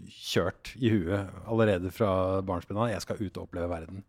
[0.08, 2.10] kjørt i huet allerede fra
[2.46, 2.90] barnsben av.
[2.92, 4.04] Jeg skal ut og oppleve verden.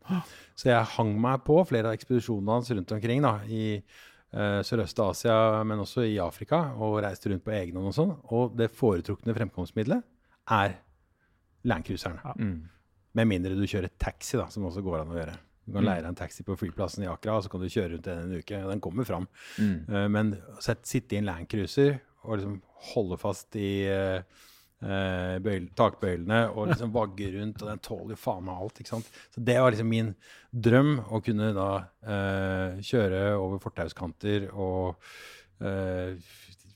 [0.56, 5.38] Så jeg hang meg på flere av ekspedisjonene hans rundt omkring da, i uh, Sørøst-Asia,
[5.68, 8.16] men også i Afrika, og reiste rundt på egen hånd og sånn.
[8.36, 10.06] Og det foretrukne fremkomstmiddelet
[10.60, 10.80] er
[11.68, 12.22] Landcruiseren.
[12.40, 12.60] Mm.
[13.20, 15.36] Med mindre du kjører taxi, da, som også går an å gjøre.
[15.70, 17.94] Du kan leie deg en taxi på flyplassen i Accra, og så kan du kjøre
[17.94, 18.58] rundt den en uke.
[18.64, 19.28] og Den kommer fram.
[19.62, 19.76] Mm.
[19.86, 20.32] Eh, men
[20.66, 22.56] sett, sitte i en landcruiser og liksom
[22.90, 24.40] holde fast i eh,
[24.82, 28.82] eh, bøyle, takbøylene og liksom vagge rundt, og den tåler jo faen meg alt.
[28.82, 29.14] ikke sant?
[29.36, 30.12] Så det var liksom min
[30.50, 31.70] drøm, å kunne da
[32.02, 34.98] eh, kjøre over fortauskanter og
[35.62, 36.18] eh,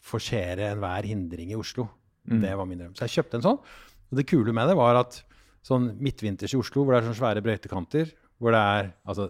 [0.03, 1.87] forsere enhver hindring i Oslo.
[2.23, 2.93] Det var min drøm.
[2.95, 3.57] Så jeg kjøpte en sånn.
[4.13, 5.17] Og det kule med det var at
[5.65, 8.11] sånn midtvinters i Oslo, hvor det er sånne svære brøytekanter,
[8.43, 9.29] hvor det er altså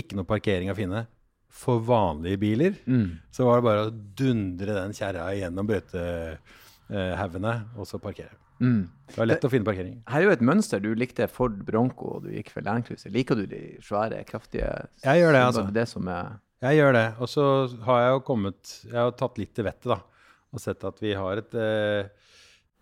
[0.00, 1.04] ikke noe parkering å finne
[1.50, 3.16] for vanlige biler, Mm.
[3.34, 8.34] så var det bare å dundre den kjerra gjennom brøytehaugene og så parkere.
[8.60, 8.82] Mm.
[9.08, 9.94] Det var lett å finne parkering.
[10.10, 10.82] Her er jo et mønster.
[10.84, 13.10] Du likte Ford Bronco, og du gikk for Land Cruiser.
[13.14, 14.68] Liker du de svære, kraftige
[15.02, 15.64] Jeg gjør det, altså.
[15.72, 17.06] Det som er Jeg gjør det.
[17.24, 17.44] Og så
[17.86, 20.00] har jeg jo kommet Jeg har tatt litt til vettet, da.
[20.52, 22.10] Og sett at vi har et eh,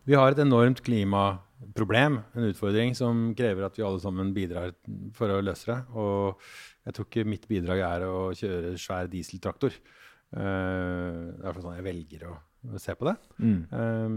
[0.09, 4.73] Vi har et enormt klimaproblem, en utfordring, som krever at vi alle sammen bidrar
[5.17, 5.79] for å løse det.
[6.01, 6.41] Og
[6.89, 9.77] jeg tror ikke mitt bidrag er å kjøre svær dieseltraktor.
[10.33, 12.39] Uh, det er sånn jeg velger å,
[12.73, 13.15] å se på det.
[13.41, 13.61] mm.
[13.73, 14.17] Um,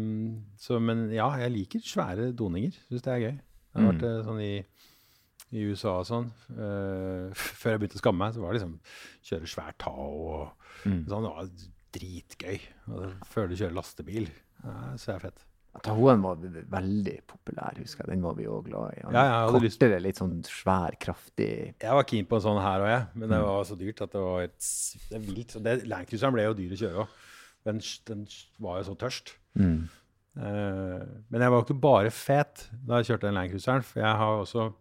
[0.59, 2.79] så, men ja, jeg liker svære doninger.
[2.87, 3.35] Syns det er gøy.
[3.41, 4.23] Jeg har vært mm.
[4.29, 4.53] sånn i,
[5.51, 6.31] i USA og sånn.
[6.55, 8.77] Uh, før jeg begynte å skamme meg, så var det liksom
[9.31, 11.03] kjøre svær Tao og Mm.
[11.05, 11.25] sånn.
[11.27, 11.49] Det var
[11.93, 12.55] dritgøy.
[12.89, 14.31] Og Før du kjører lastebil.
[14.63, 15.43] Ja, så er det fett.
[15.81, 18.11] Tahoen var veldig populær, husker jeg.
[18.17, 19.01] Den var vi òg glad i.
[19.05, 22.61] Han Ja, jeg hadde lyst- litt sånn svær, kraftig Jeg var keen på en sånn
[22.61, 23.07] her òg, jeg.
[23.15, 24.59] Men det var så dyrt at det var et,
[25.09, 25.55] det vilt.
[25.87, 27.07] Landcruiseren ble jo dyr å kjøre òg.
[27.63, 28.27] Den, den
[28.59, 29.35] var jo så tørst.
[29.55, 29.89] mm.
[30.37, 34.15] Eh, men jeg var jo ikke bare fet da jeg kjørte den Landcruiseren, for jeg
[34.15, 34.73] har også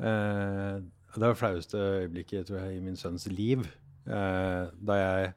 [0.00, 0.80] eh,
[1.14, 3.66] Det var det flaueste øyeblikket tror jeg, i min sønns liv.
[4.06, 5.34] eh, da jeg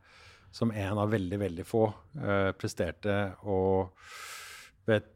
[0.55, 1.83] som en av veldig, veldig få
[2.15, 3.59] eh, presterte å
[4.87, 5.09] ved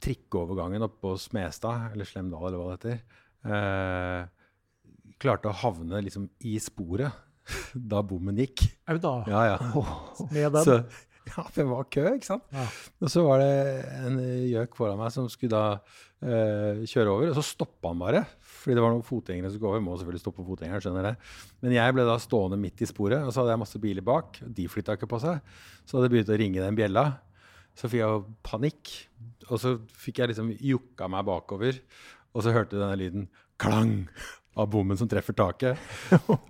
[0.00, 3.20] trikkeovergangen oppe på Smestad, eller Slemdal, eller hva det heter,
[3.54, 7.12] eh, klarte å havne liksom i sporet
[7.92, 8.64] da bommen gikk.
[8.90, 9.14] Au da.
[9.30, 9.86] Ja, ja.
[10.32, 10.64] Med den.
[10.66, 10.78] Så,
[11.28, 12.50] ja, for det var kø, ikke sant?
[12.56, 12.66] Ja.
[13.04, 13.52] Og så var det
[14.00, 14.18] en
[14.50, 18.22] gjøk foran meg som skulle da eh, kjøre over, og så stoppa han bare.
[18.60, 19.84] Fordi det var noen fotgjengere som skulle over.
[19.84, 21.20] Må selvfølgelig stoppe fotgjengere, skjønner jeg.
[21.64, 24.40] Men jeg ble da stående midt i sporet, og så hadde jeg masse biler bak.
[24.58, 25.40] De flytta ikke på seg.
[25.84, 27.06] Så hadde jeg begynt å ringe den bjella.
[27.78, 28.96] Så fikk jeg panikk.
[29.48, 31.80] Og så fikk jeg liksom jukka meg bakover,
[32.34, 33.30] og så hørte denne lyden.
[33.60, 34.04] Klang!
[34.58, 35.78] av bommen som treffer taket.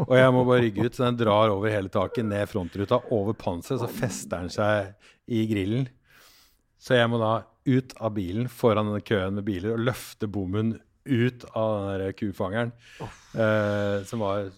[0.06, 3.36] Og jeg må bare rygge ut, så den drar over hele taket, ned frontruta, over
[3.38, 5.86] panseret, så fester den seg i grillen.
[6.80, 7.34] Så jeg må da
[7.68, 12.72] ut av bilen foran denne køen med biler og løfte bommen ut av den kufangeren.
[13.00, 14.50] Eh, som var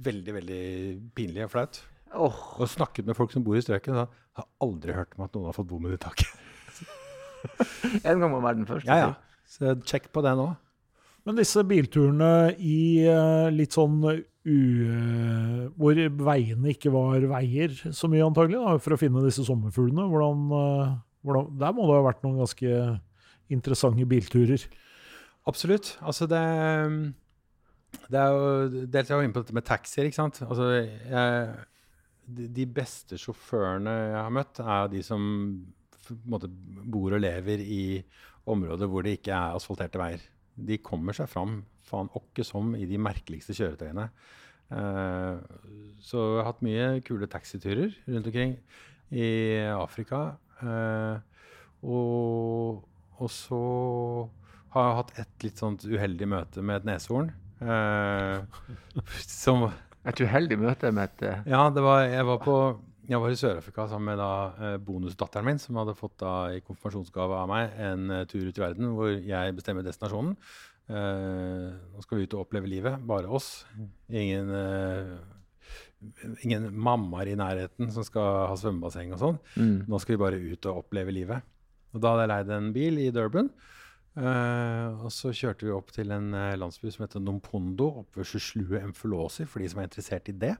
[0.00, 0.64] veldig, veldig
[1.16, 1.82] pinlig og flaut.
[2.16, 2.38] Oh.
[2.58, 3.92] Og snakket med folk som bor i strøket.
[3.94, 6.30] og sa, Jeg har aldri hørt om at noen har fått bommen i taket.
[8.04, 8.90] En gang må være den første.
[8.90, 9.46] Ja, ja.
[9.48, 10.50] Så sjekk på det nå.
[11.26, 14.58] Men disse bilturene i eh, litt sånn u...
[15.76, 20.06] hvor veiene ikke var veier så mye, antagelig, da, for å finne disse sommerfuglene.
[20.12, 22.76] Hvordan, eh, hvordan, der må det ha vært noen ganske
[23.52, 24.62] interessante bilturer.
[25.48, 25.96] Absolutt.
[26.00, 26.44] Altså det
[28.10, 30.42] Det er jo Dels jeg jo inne på dette med taxier, ikke sant.
[30.46, 31.54] Altså jeg,
[32.30, 35.22] de, beste sjåførene jeg har møtt, er de som
[36.26, 37.82] måte bor og lever i
[38.50, 40.22] områder hvor det ikke er asfalterte veier.
[40.54, 44.06] De kommer seg fram faen åkke som i de merkeligste kjøretøyene.
[44.70, 45.40] Eh,
[46.06, 48.56] så jeg har hatt mye kule taxiturer rundt omkring
[49.10, 49.30] i
[49.74, 50.38] Afrika.
[50.64, 51.46] Eh,
[51.86, 52.82] og,
[53.20, 53.60] og så
[54.74, 57.32] har jeg hatt et litt sånt uheldig møte med et neshorn.
[57.60, 58.60] Eh,
[59.42, 59.70] som
[60.08, 62.54] Et uheldig møte med et eh, Ja, det var, jeg var på
[63.10, 67.40] jeg var i Sør-Afrika sammen med da, bonusdatteren min, som hadde fått da, i konfirmasjonsgave
[67.42, 70.36] av meg en tur ut i verden hvor jeg bestemmer destinasjonen.
[70.90, 73.02] Uh, nå skal vi ut og oppleve livet.
[73.06, 73.64] Bare oss.
[74.10, 75.12] Ingen, eh,
[76.44, 79.40] ingen mammaer i nærheten som skal ha svømmebasseng og sånn.
[79.56, 79.76] mm.
[79.90, 81.44] Nå skal vi bare ut og oppleve livet.
[81.94, 83.50] Og da hadde jeg leid en bil i Durban.
[84.10, 88.26] Uh, og så kjørte vi opp til en eh, landsby som heter Nompondo, oppe ved
[88.26, 90.56] Sjuslue Emfulåsi, for de som er interessert i det.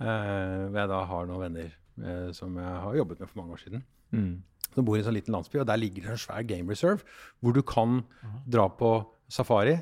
[0.00, 1.70] Uh, hvor jeg da har noen venner
[2.02, 3.84] uh, som jeg har jobbet med for mange år siden.
[4.10, 4.32] Mm.
[4.72, 7.06] Som bor i en sånn liten landsby, og der ligger det en svær game reserve
[7.38, 8.02] hvor du kan
[8.50, 8.96] dra på
[9.30, 9.78] safari.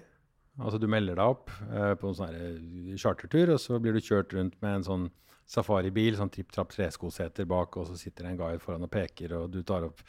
[0.61, 4.37] Altså du melder deg opp eh, på en sånn chartertur, og så blir du kjørt
[4.37, 5.09] rundt med en sånn
[5.51, 9.49] safaribil, sånn tripp-trapp treskoseter bak, og så sitter det en guide foran og peker, og
[9.51, 10.03] du tar opp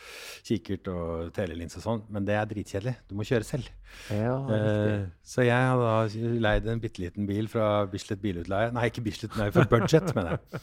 [0.45, 2.03] kikkert og telelinse og sånn.
[2.13, 2.93] Men det er dritkjedelig.
[3.09, 3.71] Du må kjøre selv.
[4.13, 4.35] Ja.
[4.53, 8.69] Eh, så jeg hadde da leid en bitte liten bil fra Bislett Bilutleie.
[8.75, 10.61] Nei, ikke Bislett, nei, for Budget, mener jeg.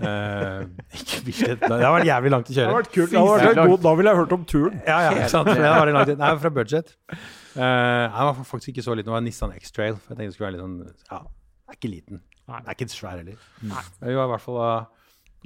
[0.00, 0.62] Eh,
[0.96, 1.60] ikke Bislett.
[1.60, 2.70] Det har vært jævlig langt å Det kjøre.
[2.70, 3.10] hadde vært kult.
[3.10, 4.78] Det har vært god, da ville jeg hørt om turen.
[4.86, 5.50] Ja, ja, ikke sant?
[5.52, 6.12] Det var langt.
[6.22, 6.94] Nei, fra Budget.
[7.10, 9.10] Uh, jeg var faktisk ikke så liten.
[9.10, 9.98] Det var en Nissan X-Trail.
[9.98, 10.78] Jeg tenkte det skulle være litt sånn
[11.10, 12.22] Ja, det er ikke liten.
[12.50, 12.60] Nei.
[12.64, 13.44] Det er ikke svær heller.
[13.60, 14.72] Vi var i hvert fall da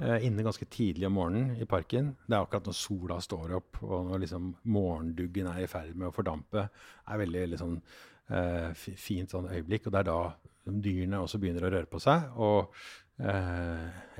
[0.05, 2.15] eh, inne ganske tidlig om morgenen i parken.
[2.25, 6.09] Det er akkurat når sola står opp og når liksom morgenduggen er i ferd med
[6.09, 6.65] å fordampe.
[6.71, 7.77] Det er veldig, veldig sånn
[8.31, 9.85] eh, fint sånn øyeblikk.
[9.87, 12.25] Og det er da liksom, dyrene også begynner å røre på seg.
[12.41, 13.04] Og eh,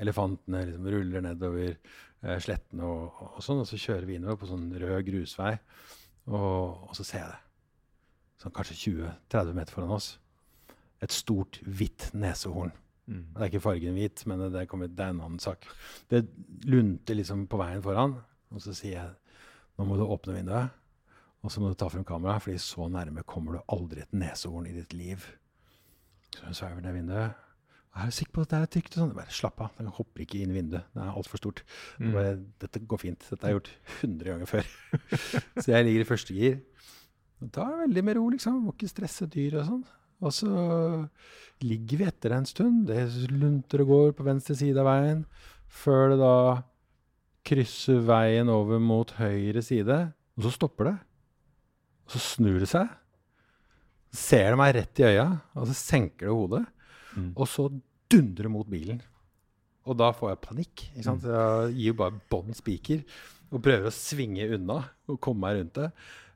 [0.00, 3.62] elefantene liksom ruller nedover eh, slettene og, og sånn.
[3.64, 5.52] Og så kjører vi innover på sånn rød grusvei,
[6.30, 7.42] og, og så ser jeg det.
[8.42, 10.10] Sånn kanskje 20-30 meter foran oss.
[11.04, 12.72] Et stort, hvitt nesehorn.
[13.06, 13.22] Mm.
[13.34, 15.68] Det er ikke fargen hvit, men det, kommer, det er en annen sak.
[16.10, 16.24] Det
[16.66, 18.16] lunter liksom på veien foran,
[18.52, 19.14] og så sier jeg
[19.76, 20.76] nå må du åpne vinduet,
[21.44, 24.70] og så må du ta frem kameraet, fordi så nærme kommer du aldri et nesehorn
[24.70, 25.26] i ditt liv.
[26.32, 27.45] Så hun sveiver ned vinduet.
[27.96, 28.96] Er du sikker på at det er trygt?
[28.98, 29.14] Sånn?
[29.16, 30.84] Bare slapp av, den hopper ikke inn i vinduet.
[30.92, 31.62] Det er altfor stort.
[31.96, 32.10] Mm.
[32.12, 33.24] Bare, Dette går fint.
[33.24, 33.70] Dette har jeg gjort
[34.04, 34.72] 100 ganger før.
[35.62, 36.58] så jeg ligger i første gir.
[37.40, 38.60] Og er det veldig med ro, liksom.
[38.66, 39.82] Må ikke stresse dyr og sånn.
[40.24, 40.52] Og så
[41.64, 42.84] ligger vi etter en stund.
[42.90, 45.24] Det lunter og går på venstre side av veien.
[45.72, 46.36] Før det da
[47.46, 49.98] krysser veien over mot høyre side.
[50.36, 50.96] Og så stopper det.
[52.06, 52.92] Og så snur det seg.
[54.16, 55.26] Ser det meg rett i øya,
[55.58, 56.64] og så senker det hodet.
[57.16, 57.30] Mm.
[57.34, 57.66] Og så
[58.12, 59.00] dundrer mot bilen.
[59.86, 60.84] Og da får jeg panikk.
[60.92, 61.24] Ikke sant?
[61.24, 63.02] Så jeg gir jo bare bånn spiker
[63.54, 65.90] og prøver å svinge unna og komme meg rundt det.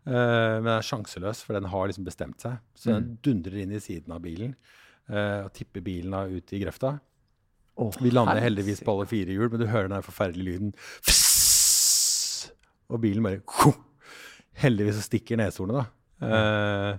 [0.06, 0.14] Uh,
[0.62, 2.60] men den er sjanseløs, for den har liksom bestemt seg.
[2.78, 4.54] Så den dundrer inn i siden av bilen
[5.10, 6.94] uh, og tipper bilen ut i grøfta.
[7.80, 8.44] Oh, Vi lander herre.
[8.48, 10.72] heldigvis på alle fire hjul, men du hører den forferdelige lyden.
[11.06, 12.50] Fss!
[12.90, 13.40] Og bilen bare
[14.60, 15.84] Heldigvis så stikker neshornet, da.
[16.20, 16.98] Eh,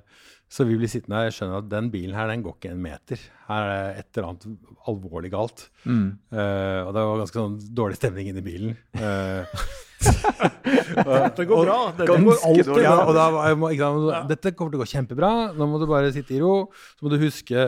[0.51, 1.29] så vi blir sittende her.
[1.29, 3.21] Jeg skjønner at den bilen her, den går ikke en meter.
[3.47, 5.63] Her er det et eller annet alvorlig galt.
[5.85, 6.09] Mm.
[6.33, 8.75] Uh, og det var ganske sånn dårlig stemning inni bilen.
[10.01, 11.75] Uh, Dette går bra.
[11.93, 12.81] Dette går alltid bra.
[12.81, 14.21] ja, og da var må, ikke ja.
[14.31, 15.29] Dette kommer til å gå kjempebra.
[15.53, 16.55] Nå må du bare sitte i ro.
[16.97, 17.67] Så må du huske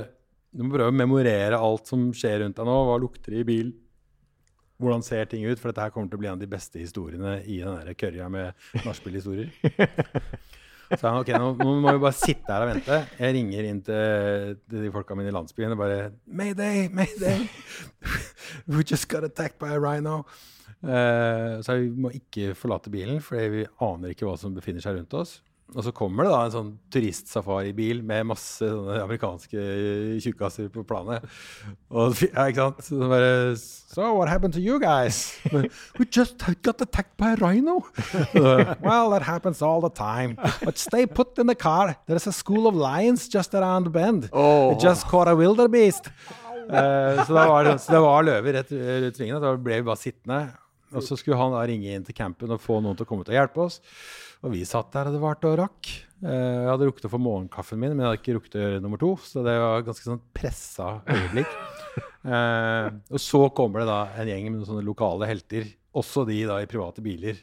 [0.49, 2.77] Du må prøve å memorere alt som skjer rundt deg nå.
[2.89, 3.69] Hva lukter det i bil?
[4.81, 5.61] Hvordan ser ting ut?
[5.61, 8.01] For dette her kommer til å bli en av de beste historiene i den der
[8.01, 9.53] kørja med nachspiel-historier.
[10.93, 12.99] Så jeg, ok, nå, nå må vi bare sitte her og vente.
[13.19, 17.47] Jeg ringer inn til, til de folka mine i landsbyen og bare Mayday, mayday!
[18.67, 20.23] We just got attacked by a rhino.
[20.83, 24.97] Uh, så vi må ikke forlate bilen, for vi aner ikke hva som befinner seg
[24.99, 25.37] rundt oss.
[25.73, 28.67] Og så kommer det da en sånn turistsafaribil med masse
[29.01, 29.63] amerikanske
[30.23, 31.25] tjukkaser på planet.
[31.93, 32.83] Og ja, ikke sant?
[32.87, 33.31] Så bare
[33.93, 35.37] So, what happened to you guys?
[35.99, 37.85] We just got attacked by a rhino.
[38.81, 40.35] well, that happens all the time.
[40.63, 41.95] But stay put in the car.
[42.07, 44.29] There's a school of lions just around the bend.
[44.33, 44.79] Oh.
[44.79, 46.09] Just caught a wilderbeast.
[46.63, 49.41] Uh, så, da var det, så det var løver rett rundt svingene.
[49.43, 50.41] Da ble vi bare sittende.
[50.93, 53.25] Og så skulle han da ringe inn til campen og få noen til å komme
[53.25, 53.79] ut og hjelpe oss.
[54.43, 55.91] Og vi satt der, og det varte og rakk.
[56.23, 58.83] Eh, jeg hadde rukket å få morgenkaffen min, men jeg hadde ikke rukket å gjøre
[58.83, 59.13] nummer to.
[59.23, 61.59] Så det var ganske sånn pressa øyeblikk.
[62.23, 65.65] Eh, og så kommer det da en gjeng med noen sånne lokale helter.
[65.99, 67.41] Også de da i private biler.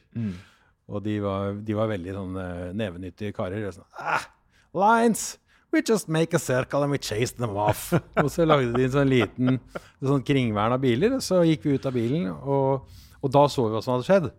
[0.91, 3.69] Og de var, de var veldig sånn uh, nevenyttige karer.
[3.69, 4.25] Og sånn, ah,
[4.73, 5.35] lines!
[5.71, 7.93] We just make a circle and we chase them off.
[8.25, 11.15] og så lagde de en sånn liten en sånn kringvern av biler.
[11.21, 14.06] Og så gikk vi ut av bilen, og, og da så vi hva som hadde
[14.09, 14.30] skjedd.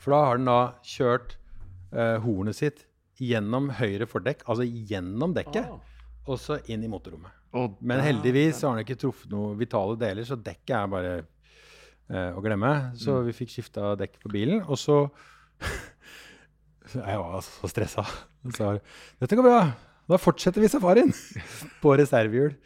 [0.00, 1.36] For da har den da kjørt
[1.92, 2.84] eh, hornet sitt
[3.20, 5.68] gjennom høyre fordekk, altså gjennom dekket,
[6.30, 7.34] og så inn i motorrommet.
[7.82, 12.40] Men heldigvis har den ikke truffet noen vitale deler, så dekket er bare eh, å
[12.44, 12.70] glemme.
[12.96, 15.02] Så vi fikk skifta dekk på bilen, og så
[16.90, 18.02] Jeg var så stressa.
[18.48, 18.72] Så sa
[19.20, 19.89] dette går bra.
[20.10, 21.12] Da fortsetter vi safarien
[21.82, 22.56] på reservehjul.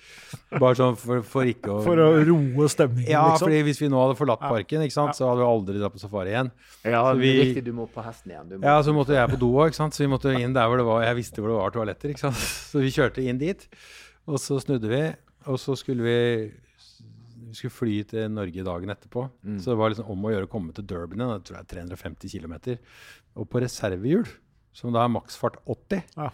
[0.57, 3.47] Bare sånn for, for ikke å For å roe stemningen, Ja, liksom.
[3.51, 6.01] fordi hvis vi nå hadde forlatt parken, ikke sant, så hadde vi aldri dratt på
[6.03, 6.49] safari igjen.
[6.87, 7.65] Ja, Så det vi- er viktig.
[7.69, 8.49] Du må på hesten igjen.
[8.49, 8.63] Du må.
[8.65, 11.03] Ja, så måtte jeg på do òg, så vi måtte inn der hvor det var
[11.05, 12.41] Jeg visste hvor det var toaletter, ikke sant.
[12.73, 13.69] Så vi kjørte inn dit,
[14.27, 15.03] og så snudde vi,
[15.47, 16.19] og så skulle vi
[17.55, 19.29] vi skulle fly til Norge dagen etterpå.
[19.63, 21.37] Så det var liksom om å gjøre å komme til Durban igjen.
[21.39, 22.55] Det tror jeg er 350 km.
[23.39, 24.27] Og på reservehjul,
[24.75, 26.31] som da er maksfart 80 Ja.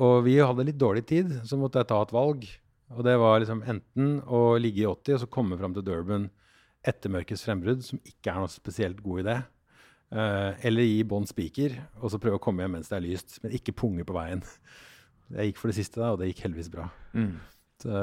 [0.00, 2.46] Og vi hadde litt dårlig tid, så måtte jeg ta et valg.
[2.90, 6.28] Og det var liksom enten å ligge i 80 og så komme fram til Durban
[6.86, 9.36] etter mørkets frembrudd, som ikke er noe spesielt god idé.
[10.10, 13.36] Uh, eller gi bånn spiker og så prøve å komme hjem mens det er lyst,
[13.44, 14.42] men ikke punge på veien.
[15.36, 16.88] Jeg gikk for det siste, da, og det gikk heldigvis bra.
[17.14, 17.36] Mm.
[17.80, 18.00] Så,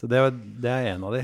[0.00, 1.20] så det, var, det er en av de.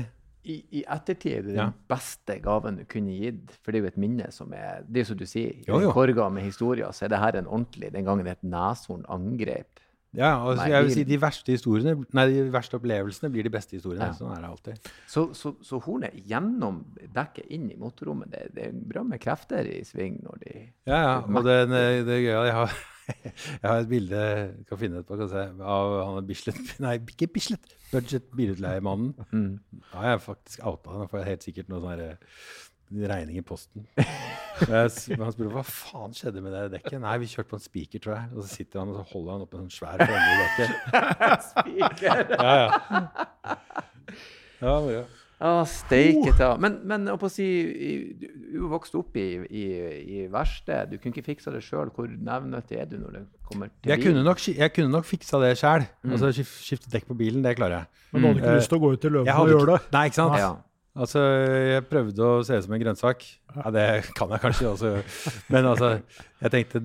[0.47, 1.71] I, I ettertid er det den Ja.
[1.91, 5.09] beste gaven du kunne gitt, for det er jo et minne som er Det er
[5.11, 8.05] som du sier, i Jo, korga med historier, så er det her en ordentlig Den
[8.07, 9.83] gangen et neshorn angrep.
[10.15, 13.51] Ja, og Nei, jeg vil si de verste historiene, nei, de verste opplevelsene blir de
[13.53, 14.07] beste historiene.
[14.07, 14.15] Ja.
[14.15, 14.87] Sånn er det alltid.
[15.05, 16.79] Så, så, så hornet gjennom
[17.13, 20.53] dekket inn i motorrommet, det, det er bra med krefter i sving når de
[20.87, 21.17] Ja, ja.
[21.27, 22.45] Og det, det, det er gøy.
[22.47, 22.77] Jeg har,
[23.61, 24.21] jeg har et bilde
[24.69, 27.75] kan finne etterpå, kan se, av han Bislett Nei, ikke Bislett.
[27.91, 29.13] Budget bilutleiemannen.
[29.31, 29.81] Mm.
[29.91, 31.11] Da har jeg faktisk outa ham.
[31.11, 33.85] Får jeg helt sikkert noe sånn regning i posten.
[34.67, 36.99] Han spurte hva faen skjedde med det dekket.
[37.03, 38.33] Nei, vi kjørte på en spiker, tror jeg.
[38.33, 40.71] Og så sitter han og så holder han opp en sånn svær fremme i dekket.
[41.51, 42.35] Spiker!
[42.35, 43.57] Ja, ja.
[44.57, 45.03] Ja, moro.
[45.37, 46.47] Ja, steike ta.
[46.57, 47.45] Men, men å si,
[48.53, 49.65] du vokste opp i, i,
[50.17, 50.89] i verksted.
[50.89, 51.91] Du kunne ikke fiksa det sjøl.
[51.93, 55.41] Hvor nevnøttig er du når det kommer til Jeg kunne nok, jeg kunne nok fiksa
[55.43, 55.85] det sjøl.
[56.09, 57.91] Altså skifte dekk på bilen, det klarer jeg.
[58.15, 59.75] Men du hadde ikke Eh, lyst til å gå ut i løpet løven og gjøre
[59.75, 59.91] det?
[59.93, 60.39] nei, ikke sant?
[60.41, 60.49] Ja.
[60.97, 61.21] Altså,
[61.69, 63.25] jeg prøvde å se ut som en grønnsak.
[63.59, 64.95] Ja, det kan jeg kanskje også.
[64.95, 65.35] gjøre.
[65.53, 65.91] Men altså,
[66.41, 66.81] jeg tenkte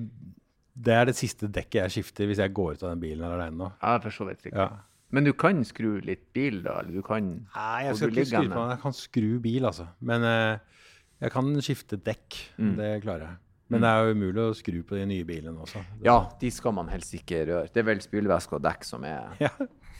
[0.83, 3.57] det er det siste dekket jeg skifter hvis jeg går ut av den bilen alene
[3.57, 3.67] nå.
[3.81, 4.57] Ja, for så vidt ikke.
[4.57, 4.69] Ja.
[5.13, 6.79] Men du kan skru litt bil, da?
[6.81, 8.71] Eller du kan Nei, jeg skal du ikke skru på den.
[8.73, 9.85] Jeg kan skru bil, altså.
[10.01, 10.83] Men uh,
[11.21, 12.39] jeg kan skifte dekk.
[12.57, 12.71] Mm.
[12.81, 13.37] Det klarer jeg.
[13.73, 15.79] Men det er jo umulig å skru på de nye bilene også.
[15.97, 17.69] Det- Ja, de skal man helst ikke røre.
[17.73, 19.49] Det er vel spylevæske og dekk som er Ja,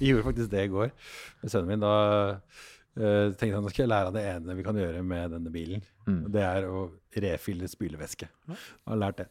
[0.02, 1.86] jeg gjorde faktisk det i går med sønnen min.
[1.86, 1.94] Da
[2.34, 5.54] uh, tenkte jeg nå skal jeg lære av det ene vi kan gjøre med denne
[5.54, 5.86] bilen.
[6.10, 6.20] Mm.
[6.34, 6.84] Det er å
[7.24, 8.28] refille spylevæske.
[8.50, 8.60] Jeg
[8.92, 9.30] har lært det.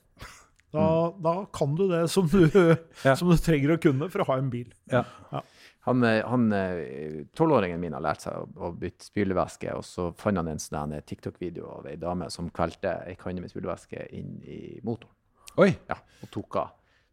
[0.73, 0.85] Da,
[1.21, 2.47] da kan du det som du,
[3.07, 3.13] Ja.
[3.19, 4.71] som du trenger å kunne for å ha en bil.
[4.91, 5.03] Ja.
[5.29, 5.43] Eh,
[5.83, 10.51] han, eh, Tolvåringen min har lært seg å, å bytte spylevæske, og så fant han
[10.53, 15.17] en sånn TikTok-video av ei dame som kvelte ei kanne med spylevæske inn i motoren.
[15.61, 15.73] Oi!
[15.91, 16.71] Ja, og tok av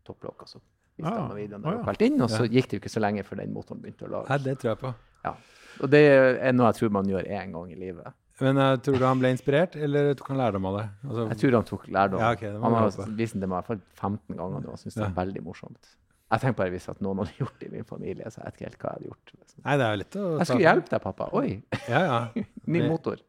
[0.08, 0.53] topplokket.
[0.53, 0.62] Så
[0.99, 1.93] viste Ah, han videoen ah, ja.
[2.05, 4.32] inn, og så gikk det jo ikke så lenge før den motoren begynte å lage.
[4.32, 4.45] lage.
[4.47, 4.93] det tror jeg på.
[5.23, 5.36] Ja.
[5.79, 8.17] Og det er noe jeg tror man gjør én gang i livet.
[8.39, 10.86] Men uh, tror du han ble inspirert, eller tok han lærdom av det?
[11.08, 12.21] Altså, Jeg tror han tok lærdom.
[12.23, 14.75] Ja, okay, det han har vist den til meg i hvert fall 15 ganger nå
[14.75, 15.91] og syntes det er veldig morsomt.
[16.30, 18.58] Jeg tenker bare hvis at noen hadde gjort det i min familie, så jeg vet
[18.60, 19.34] ikke helt hva jeg hadde gjort.
[19.65, 21.30] Nei, det er jo litt å Jeg skulle hjelpe deg, pappa.
[21.39, 21.50] Oi,
[21.89, 22.46] Ja, ja.
[22.76, 23.22] ny motor.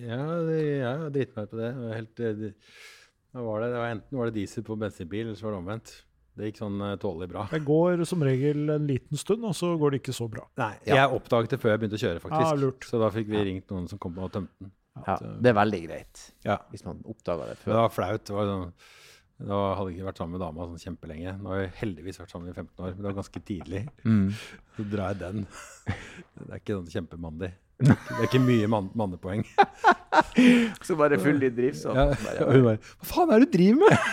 [0.00, 1.70] Ja, det, jeg driter meg ut på det.
[1.70, 3.68] det, var helt, eh, det var det?
[3.72, 5.94] det var enten var det diesel på bensinbil, eller så var det omvendt.
[6.40, 7.46] Det gikk sånn uh, tålelig bra.
[7.50, 10.46] Det går som regel en liten stund, og så går det ikke så bra.
[10.62, 11.02] Nei, Ja.
[11.02, 12.46] Jeg oppdaget det før jeg begynte å kjøre, faktisk.
[12.46, 12.86] Ah, lurt.
[12.86, 14.70] Så da fikk vi ringt noen som kom og tømte den.
[15.06, 16.56] Ja, det er veldig greit Ja.
[16.72, 17.70] hvis man oppdager det før.
[17.72, 18.24] det var flaut.
[18.26, 18.72] Det var sånn,
[19.40, 21.32] da hadde jeg ikke vært sammen med dama sånn kjempelenge.
[21.40, 23.82] Nå har jeg heldigvis vært sammen i 15 år, men det var ganske tidlig.
[24.04, 24.26] Mm.
[24.76, 25.46] Så drar jeg den.
[25.86, 27.50] Det er ikke sånn kjempemandig.
[27.80, 29.46] Det er ikke mye man mannepoeng.
[30.86, 31.96] Så bare full i drivstoff.
[31.96, 33.94] Ja, Bare, og hun bare Hva faen er det du driver med?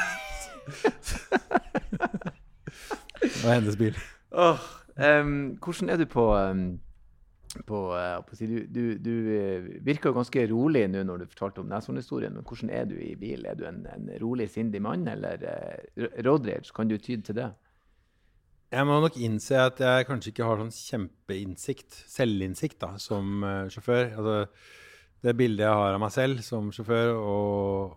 [3.18, 3.96] Det var hennes bil.
[4.32, 4.60] Oh,
[4.96, 6.80] um, hvordan er du på, em,
[7.66, 11.70] på, eh, på Du, du, du eh, virker ganske rolig nå når du fortalte om
[11.72, 12.36] Neshorn-historien.
[12.36, 13.45] Men hvordan er du i bil?
[13.45, 16.74] Er du en, en rolig, sindig mann, eller uh, road rage?
[16.76, 17.51] Kan du tyde til det?
[18.72, 23.70] Jeg må nok innse at jeg kanskje ikke har sånn kjempeinnsikt, selvinnsikt, da, som uh,
[23.72, 24.12] sjåfør.
[24.18, 24.41] Altså,
[25.24, 27.95] det bildet jeg har av meg selv som sjåfør, og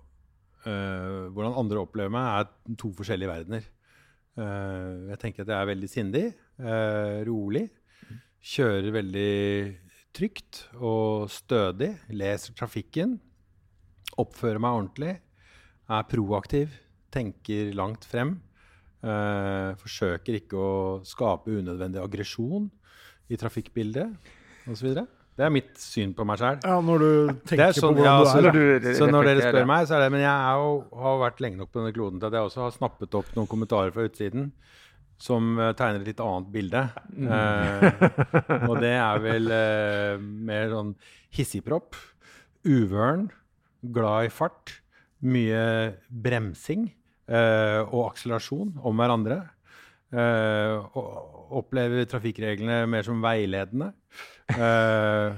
[0.68, 3.66] uh, hvordan andre opplever meg, er to forskjellige verdener.
[4.38, 6.24] Uh, jeg tenker at jeg er veldig sindig,
[6.60, 7.66] eh, rolig,
[8.40, 9.32] kjører veldig
[10.16, 13.18] trygt og stødig, leser trafikken,
[14.20, 15.14] oppfører meg ordentlig,
[15.90, 16.74] er proaktiv,
[17.12, 18.38] tenker langt frem.
[19.00, 20.72] Eh, forsøker ikke å
[21.08, 22.66] skape unødvendig aggresjon
[23.32, 24.98] i trafikkbildet osv.
[25.40, 26.58] Det er mitt syn på meg sjøl.
[26.66, 27.12] Ja, når du
[27.48, 28.82] tenker er sånn, på hvordan ja, du er.
[28.84, 31.40] du så når dere spør meg, så er det Men jeg er jo, har vært
[31.40, 34.04] lenge nok på denne kloden til at jeg også har snappet opp noen kommentarer fra
[34.10, 34.50] utsiden
[35.20, 36.84] som eh, tegner et litt annet bilde.
[37.20, 40.94] Eh, og det er vel eh, mer sånn
[41.36, 41.98] hissigpropp,
[42.66, 43.28] uvøren,
[43.80, 44.78] glad i fart,
[45.20, 45.62] mye
[46.08, 46.88] bremsing
[47.28, 49.42] eh, og akselerasjon om hverandre.
[50.10, 53.92] Eh, og opplever trafikkreglene mer som veiledende.
[54.50, 55.36] Eh,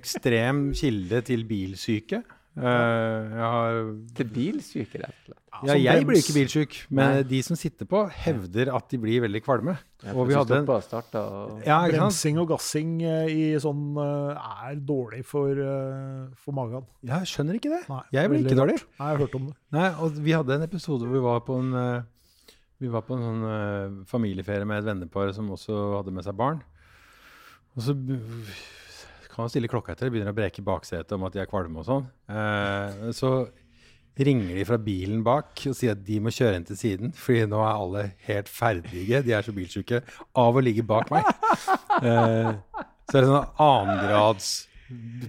[0.00, 2.22] ekstrem kilde til bilsyke.
[2.58, 3.76] Eh, jeg har
[4.18, 5.36] Til bilsyke, rett og slett.
[5.52, 6.06] ja, som jeg brems.
[6.08, 7.22] blir ikke bilsyk, men Nei.
[7.30, 9.76] de som sitter på, hevder at de blir veldig kvalme.
[10.14, 11.78] Og vi hadde en, og ja.
[11.86, 15.54] Bremsing og gassing eh, i sånn eh, er dårlig for,
[16.42, 16.86] for magen.
[17.06, 17.82] Jeg skjønner ikke det.
[17.88, 18.78] Nei, Jeg blir ikke dårlig.
[18.80, 18.88] rart.
[18.98, 19.54] Nei, jeg har hørt om det.
[19.78, 22.04] Nei, og vi hadde en episode hvor vi var på en
[22.80, 26.62] Vi var på en sånn familieferie med et vennepar som også hadde med seg barn.
[27.76, 27.94] Og så
[29.30, 31.86] kan man stille klokka etter, begynner å breke baksetet om at de er kvalme og
[31.88, 32.06] sånn.
[32.30, 33.32] Eh, så
[34.20, 37.46] ringer de fra bilen bak og sier at de må kjøre inn til siden, fordi
[37.48, 40.02] nå er alle helt ferdige, de er så bilsjuke,
[40.42, 41.28] av å ligge bak meg.
[42.00, 42.50] Eh,
[43.10, 44.50] så er det sånn annengrads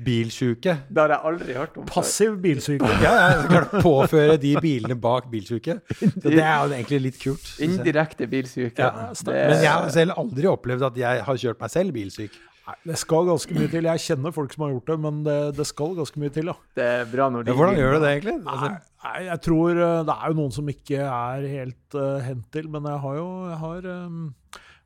[0.05, 0.73] bilsjuke.
[0.89, 1.87] Det har jeg aldri hørt om.
[1.89, 2.87] Passiv bilsyke.
[3.03, 5.77] Ja, ja, så klart påføre de bilene bak bilsjuke.
[5.99, 7.49] Så det er jo egentlig litt kult.
[7.61, 8.81] Indirekte bilsyke.
[8.81, 12.39] Ja, Men jeg har selv aldri opplevd at jeg har kjørt meg selv bilsyk.
[12.61, 13.87] Nei, det skal ganske mye til.
[13.89, 16.51] Jeg kjenner folk som har gjort det, men det, det skal ganske mye til.
[16.51, 16.55] ja.
[16.77, 18.35] det er bra når de Ja, hvordan gjør du det egentlig?
[18.37, 18.69] Nei, Altså,
[19.05, 22.69] nei, jeg tror eh, Det er jo noen som ikke er helt uh, hent til,
[22.69, 24.23] men jeg har jo jeg har, um,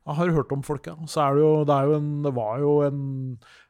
[0.08, 0.96] jeg har hørt om folk, ja.
[1.04, 3.00] Så er det jo Det, er jo en, det var jo en,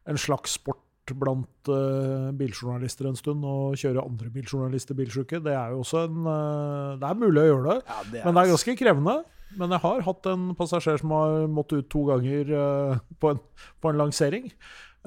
[0.07, 0.83] en slags sport
[1.15, 5.43] blant uh, biljournalister en stund og kjøre andre biljournalister bilsjuke.
[5.43, 8.39] Det er jo også en uh, Det er mulig å gjøre det, ja, det men
[8.39, 9.23] det er ganske krevende.
[9.57, 13.41] Men jeg har hatt en passasjer som har måttet ut to ganger uh, på, en,
[13.81, 14.51] på en lansering.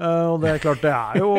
[0.00, 1.30] Uh, og det er klart, det er jo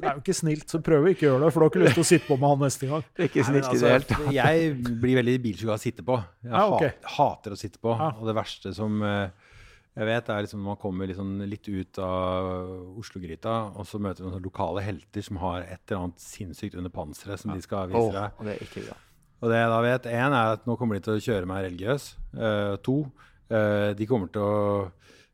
[0.00, 1.52] Det er jo ikke snilt, så prøv å ikke gjøre det.
[1.52, 3.04] For du har ikke lyst til å sitte på med han neste gang.
[3.12, 4.34] Det er ikke snilt i det altså, hele.
[4.38, 6.18] Jeg blir veldig bilsjuk av å sitte på.
[6.40, 6.94] Jeg Ja, okay.
[7.18, 7.92] hater å sitte på.
[8.00, 8.10] Ja.
[8.16, 9.52] Og det verste som eh,
[9.92, 14.24] jeg vet, er liksom når man kommer liksom litt ut av Oslo-gryta, og så møter
[14.24, 17.92] du noen lokale helter som har et eller annet sinnssykt under panseret som de skal
[17.92, 18.38] vise deg.
[18.38, 18.96] og det er ikke bra.
[19.42, 21.66] Og det jeg da vet, én er at nå kommer de til å kjøre meg
[21.66, 22.12] religiøs.
[22.32, 23.00] Uh, to,
[23.50, 24.86] uh, de kommer til å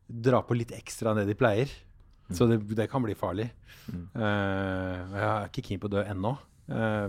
[0.09, 1.71] dra på litt ekstra enn det de pleier.
[2.33, 3.51] Så det, det kan bli farlig.
[3.89, 4.05] Mm.
[4.17, 6.35] Uh, jeg er ikke keen på å dø ennå.
[6.69, 7.09] Eh,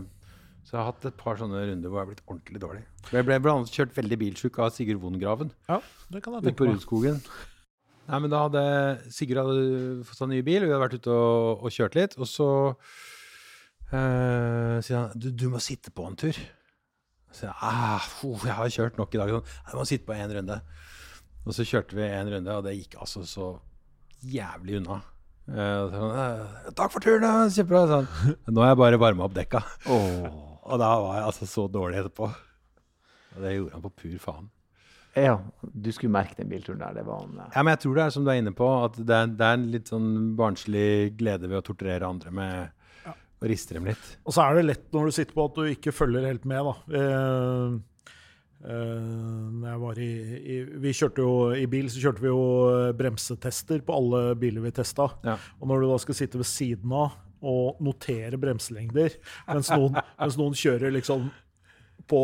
[0.63, 2.83] så jeg har hatt et par sånne runder hvor jeg har blitt ordentlig dårlig.
[3.11, 5.79] Jeg ble annet kjørt veldig bilsjuk av Sigurd Vongraven Ja,
[6.13, 6.77] det kan jeg tenke på meg.
[6.77, 7.21] Rudskogen.
[8.09, 8.63] Nei, men da hadde
[9.13, 12.15] Sigurd hadde fått seg ny bil, vi hadde vært ute og, og kjørt litt.
[12.19, 12.49] Og så
[13.91, 16.39] eh, sier han du, du må sitte på en tur.
[17.35, 19.31] Så jeg ah, fuh, jeg har kjørt nok i dag.
[19.35, 20.59] Sånn, jeg må sitte på én runde.
[21.45, 23.47] Og så kjørte vi en runde, og det gikk altså så
[24.25, 24.99] jævlig unna.
[25.49, 27.83] Eh, og så sa han, «Eh, Takk for turen, kjempebra.
[27.89, 28.09] Sånn.
[28.53, 29.63] Nå har jeg bare varma opp dekka.
[30.69, 32.27] Og da var jeg altså så dårlig etterpå.
[32.29, 34.49] Og det gjorde han på pur faen.
[35.17, 36.99] Ja, du skulle merke den bilturen der.
[36.99, 38.67] Det var en, eh, Ja, men jeg tror det er som du er inne på,
[38.85, 42.78] at det er, det er en litt sånn barnslig glede ved å torturere andre med
[43.39, 44.09] å rister dem litt.
[44.27, 46.67] Og så er det lett når du sitter på at du ikke følger helt med,
[46.67, 46.99] da.
[46.99, 47.77] Eh,
[48.73, 53.95] eh, i, i, vi kjørte jo I bil så kjørte vi jo eh, bremsetester på
[53.95, 55.11] alle biler vi testa.
[55.25, 55.37] Ja.
[55.59, 59.13] Og når du da skal sitte ved siden av og notere bremselengder,
[59.47, 61.29] mens noen, mens noen kjører liksom
[62.09, 62.19] på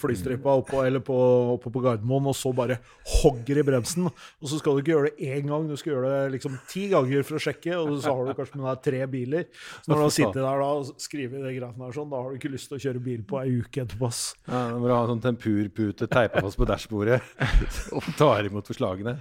[0.00, 1.16] flystripa oppå, eller på,
[1.54, 2.78] oppe på Gardermoen, og så bare
[3.18, 4.08] hogger i bremsen.
[4.08, 6.86] Og så skal du ikke gjøre det én gang, du skal gjøre det liksom ti
[6.92, 7.74] ganger for å sjekke.
[7.78, 9.48] Og så har du kanskje med deg tre biler.
[9.82, 12.30] Så når du har sittet der da og skrevet de greiene der sånn, da har
[12.30, 14.08] du ikke lyst til å kjøre bil på ei uke etterpå.
[14.08, 14.22] ass.
[14.48, 17.20] Ja, du må ha en sånn tempurpute teipa fast på dashbordet.
[17.96, 19.18] Og tar imot forslagene.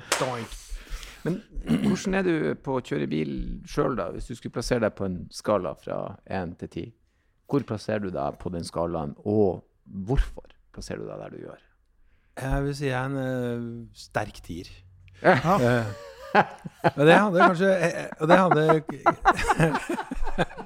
[1.28, 1.42] Men
[1.84, 3.34] hvordan er du på å kjøre bil
[3.68, 4.12] sjøl, da?
[4.16, 6.94] Hvis du skulle plassere deg på en skala fra 1 til 10,
[7.48, 11.62] hvor plasserer du deg på den skalaen, og hvorfor plasserer du deg der du gjør?
[12.38, 13.62] Jeg vil si jeg er en uh,
[13.98, 14.68] sterk tier.
[15.24, 15.34] Ja.
[15.58, 15.86] Uh,
[17.00, 18.64] det hadde kanskje eh, Og det hadde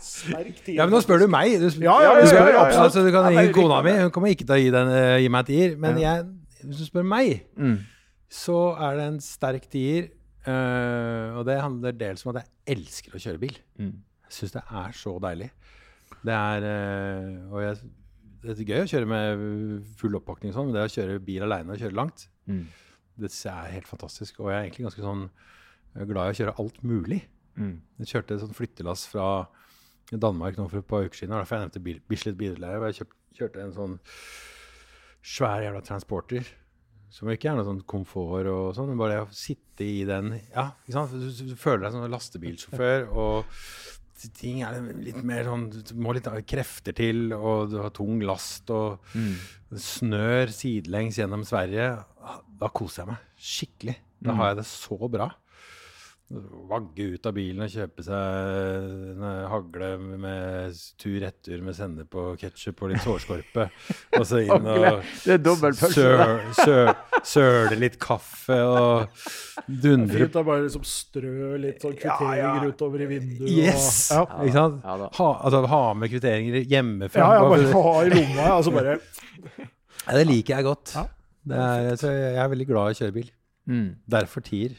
[0.04, 0.76] Sterk tier.
[0.80, 1.54] Ja, men nå spør du meg.
[1.62, 2.80] Du, spør, Ja, ja, du, ja, spør, ja, ja, ja.
[2.84, 3.94] Altså, du kan Ja, ringe kona mi.
[4.02, 5.70] Hun kommer ikke til å gi, den, uh, gi meg tier.
[5.82, 6.26] Men jeg,
[6.66, 7.78] hvis du spør meg, Mm.
[8.32, 8.58] så
[8.90, 10.04] er det en sterk tier.
[10.42, 13.56] Uh, og det handler dels om at jeg elsker å kjøre bil.
[13.80, 13.94] Mm.
[14.28, 15.50] Jeg syns det er så deilig.
[16.26, 17.74] Det er uh, Og jeg,
[18.42, 21.74] det er gøy å kjøre med full oppakning sånn, men det å kjøre bil aleine
[21.76, 22.66] og kjøre langt, Mm.
[23.22, 24.40] det er helt fantastisk.
[24.42, 25.30] Og jeg er egentlig ganske sånn
[25.96, 27.22] er glad i å kjøre alt mulig.
[27.58, 27.82] Mm.
[28.00, 29.48] Jeg kjørte et sånt flyttelass fra
[30.12, 31.36] Danmark nå for et par uker siden.
[31.38, 32.80] Derfor jeg nevnte bil, Bislett Billeie.
[32.92, 34.00] Jeg kjøpt, kjørte en sånn
[35.22, 36.48] svær jævla transporter.
[37.12, 40.32] Som ikke er noe sånn komfort og sånn, men bare det å sitte i den
[40.54, 41.12] Ja, ikke sant?
[41.12, 43.46] Du, du, du føler deg som en lastebilsjåfør, og
[44.30, 48.70] ting er litt mer sånn Du må litt krefter til, og du har tung last,
[48.70, 49.36] og Mm.
[49.76, 52.04] snør sidelengs gjennom Sverige.
[52.60, 53.96] Da koser jeg meg skikkelig.
[54.22, 55.32] Da har jeg det så bra.
[56.72, 62.84] Vagge ut av bilen og kjøpe seg en hagle med tur-retur med sende på ketsjup
[62.86, 63.66] og litt sårskorpe.
[64.20, 65.02] Og så inn og
[67.28, 69.26] søle litt kaffe og
[69.68, 73.50] dundre Fint å bare liksom strø litt sånn kvitteringer utover i vinduet.
[73.52, 73.90] Yes!
[74.16, 74.46] Og, ja.
[74.46, 74.86] Ikke sant?
[74.86, 77.26] Ha, altså, ha med kvitteringer hjemmefra.
[77.26, 78.48] ja, ja, Bare ha i lomma.
[78.58, 80.96] Altså bare Ja, det liker jeg godt.
[81.42, 83.30] Det er, jeg er veldig glad i å kjøre bil.
[83.70, 83.88] Mm.
[84.10, 84.78] Derfor tier.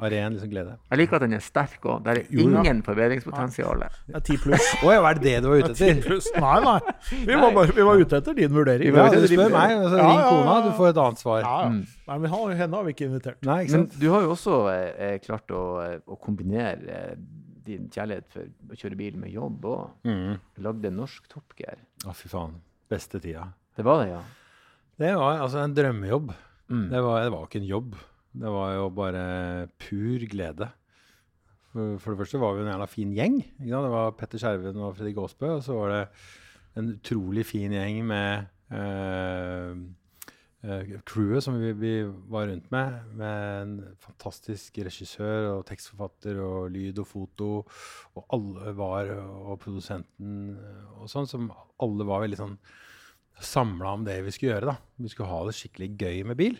[0.00, 0.74] Av ren liksom glede.
[0.90, 2.02] Jeg liker at den er sterk òg.
[2.06, 2.60] Det er Jo, ja.
[2.62, 3.82] ingen forbedringspotensial.
[4.14, 4.64] Er ti pluss.
[4.82, 6.14] Å ja, var det det du var ute etter?
[6.40, 6.94] Nei, nei.
[7.26, 8.94] Vi var, bare, vi var ute etter din vurdering.
[8.96, 10.54] Ja, du spør din- meg, og så Ja, ring kona.
[10.54, 10.62] ja.
[10.64, 11.40] Du får et annet svar.
[11.44, 11.68] Ja, ja.
[11.68, 11.84] Mm.
[12.08, 13.42] Nei, men henne har vi ikke invitert.
[13.44, 17.14] Nei, ikke Men du har jo også eh, klart å, eh, å kombinere eh,
[17.64, 20.38] din kjærlighet for å kjøre bil med jobb og Mm.
[20.64, 21.76] lagde norsk Top Gear.
[22.06, 22.54] Å, fy faen.
[22.90, 23.52] Beste tida.
[23.76, 24.22] Det var det, ja.
[24.98, 26.32] Det var altså en drømmejobb.
[26.70, 26.88] Mm.
[26.90, 27.94] Det var, det var ikke en jobb.
[28.30, 30.68] Det var jo bare pur glede.
[31.70, 33.38] For, for det første var vi en jævla fin gjeng.
[33.62, 35.56] Det var Petter Skjerven og Fredrik Aasbø.
[35.56, 36.02] Og så var det
[36.78, 39.72] en utrolig fin gjeng med eh,
[40.66, 41.94] eh, crewet som vi, vi
[42.30, 43.00] var rundt med.
[43.18, 47.50] Med en fantastisk regissør og tekstforfatter og lyd og foto.
[48.14, 50.54] Og alle var, og produsenten
[51.00, 51.50] og sånn, som
[51.82, 52.56] alle var veldig sånn
[53.40, 54.74] samla om det vi skulle gjøre.
[54.74, 54.76] da.
[55.00, 56.58] Vi skulle ha det skikkelig gøy med bil.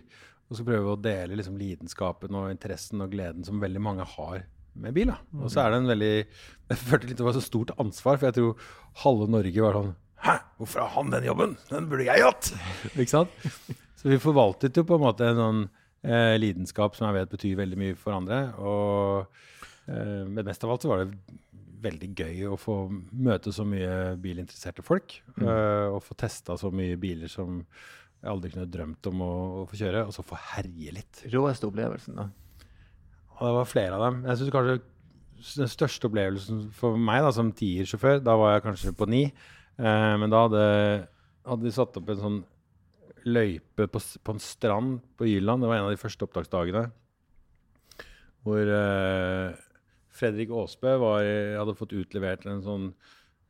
[0.50, 4.44] Og så prøve å dele liksom, lidenskapen og interessen og gleden som veldig mange har
[4.80, 5.12] med bil.
[5.12, 5.18] da.
[5.40, 8.28] Og så er det en veldig Jeg følte litt det var så stort ansvar, for
[8.30, 8.70] jeg tror
[9.04, 11.54] halve Norge var sånn Hæ, hvorfor har han den jobben?
[11.70, 12.50] Den burde jeg hatt!
[13.00, 13.46] Ikke sant?
[13.96, 15.62] Så vi forvaltet jo på en måte en sånn
[16.04, 18.40] eh, lidenskap som jeg vet betyr veldig mye for andre.
[18.60, 21.38] Og eh, mest av alt så var det
[21.80, 25.16] veldig gøy å få møte så mye bilinteresserte folk.
[25.40, 27.62] eh, og få testa så mye biler som
[28.20, 30.04] jeg aldri kunne drømt om å, å få kjøre.
[30.08, 31.22] Og så få herje litt.
[31.32, 32.28] Råeste opplevelsen, da.
[33.38, 34.18] Og det var flere av dem.
[34.28, 34.80] Jeg synes kanskje
[35.56, 39.22] den største opplevelsen for meg da, som tiersjåfør, da var jeg kanskje på ni.
[39.80, 40.64] Eh, men da hadde,
[41.48, 42.40] hadde de satt opp en sånn
[43.24, 45.64] løype på, på en strand på Jylland.
[45.64, 46.84] Det var en av de første opptaksdagene.
[48.44, 49.56] Hvor eh,
[50.20, 51.24] Fredrik Aasbø var,
[51.56, 52.90] hadde fått utlevert en sånn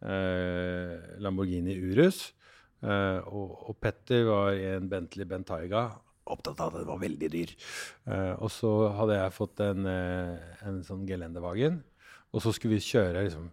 [0.07, 2.29] eh, Lamborghini Urus.
[2.81, 5.89] Eh, og, og Petter var i en Bentley Bentayga.
[6.31, 7.53] Opptatt av at den var veldig dyr.
[8.07, 11.81] Uh, og så hadde jeg fått en, uh, en sånn gelendevagen.
[12.31, 13.49] Og så skulle vi kjøre liksom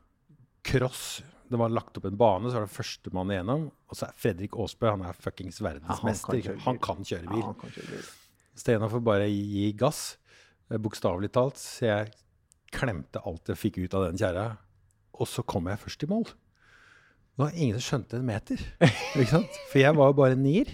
[0.67, 1.23] cross.
[1.47, 3.65] Det var lagt opp en bane, så var det førstemann igjennom.
[3.87, 6.43] Og så er Fredrik Aasbø han er fuckings Ja, han verdensmester.
[6.85, 7.31] kan kjøre bil.
[7.31, 7.45] Ja, bil.
[7.47, 8.09] han kan kjøre bil.
[8.57, 10.01] Steinar får bare gi, gass,
[10.69, 11.57] bokstavelig talt.
[11.61, 12.13] Så jeg
[12.75, 14.49] klemte alt jeg fikk ut av den kjerra.
[15.17, 16.27] Og så kom jeg først i mål.
[17.37, 18.61] Det var ingen som skjønte en meter.
[19.13, 19.57] ikke sant?
[19.71, 20.71] For jeg var jo bare nier.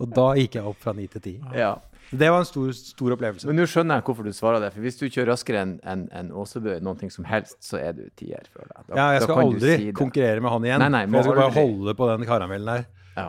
[0.00, 1.34] Og da gikk jeg opp fra ni til ti.
[1.54, 1.74] Ja.
[2.16, 3.48] Det var en stor, stor opplevelse.
[3.50, 4.70] Men nå skjønner jeg hvorfor du svarer det.
[4.72, 7.92] For hvis du kjører raskere enn en, en Åsebø, noen ting som helst, så er
[7.98, 8.68] du tier, jeg.
[8.70, 10.84] Da- Ja, jeg skal aldri si konkurrere med han igjen.
[10.86, 11.64] Nei, nei, for jeg skal bare aldri.
[11.66, 12.86] holde på den karamellen der.
[13.18, 13.26] Ja.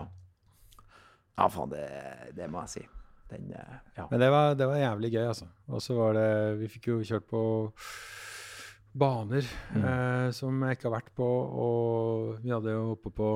[1.37, 1.85] Ja, faen, det,
[2.37, 2.85] det må jeg si.
[3.33, 4.05] Den, eh, ja.
[4.09, 5.49] Men det var, det var jævlig gøy, altså.
[5.67, 6.29] Og så var det
[6.61, 7.41] Vi fikk jo kjørt på
[8.97, 11.27] baner eh, som jeg ikke har vært på.
[11.65, 13.31] Og vi hadde jo oppe på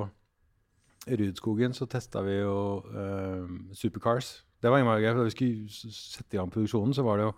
[1.10, 2.58] Rudskogen så testa vi jo
[2.94, 3.46] eh,
[3.78, 4.42] supercars.
[4.62, 5.16] Det var innmari gøy.
[5.18, 7.36] Da vi skulle sette i gang produksjonen, så var det jo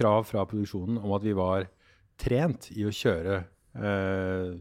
[0.00, 1.68] krav fra produksjonen om at vi var
[2.20, 4.52] trent i å kjøre eh,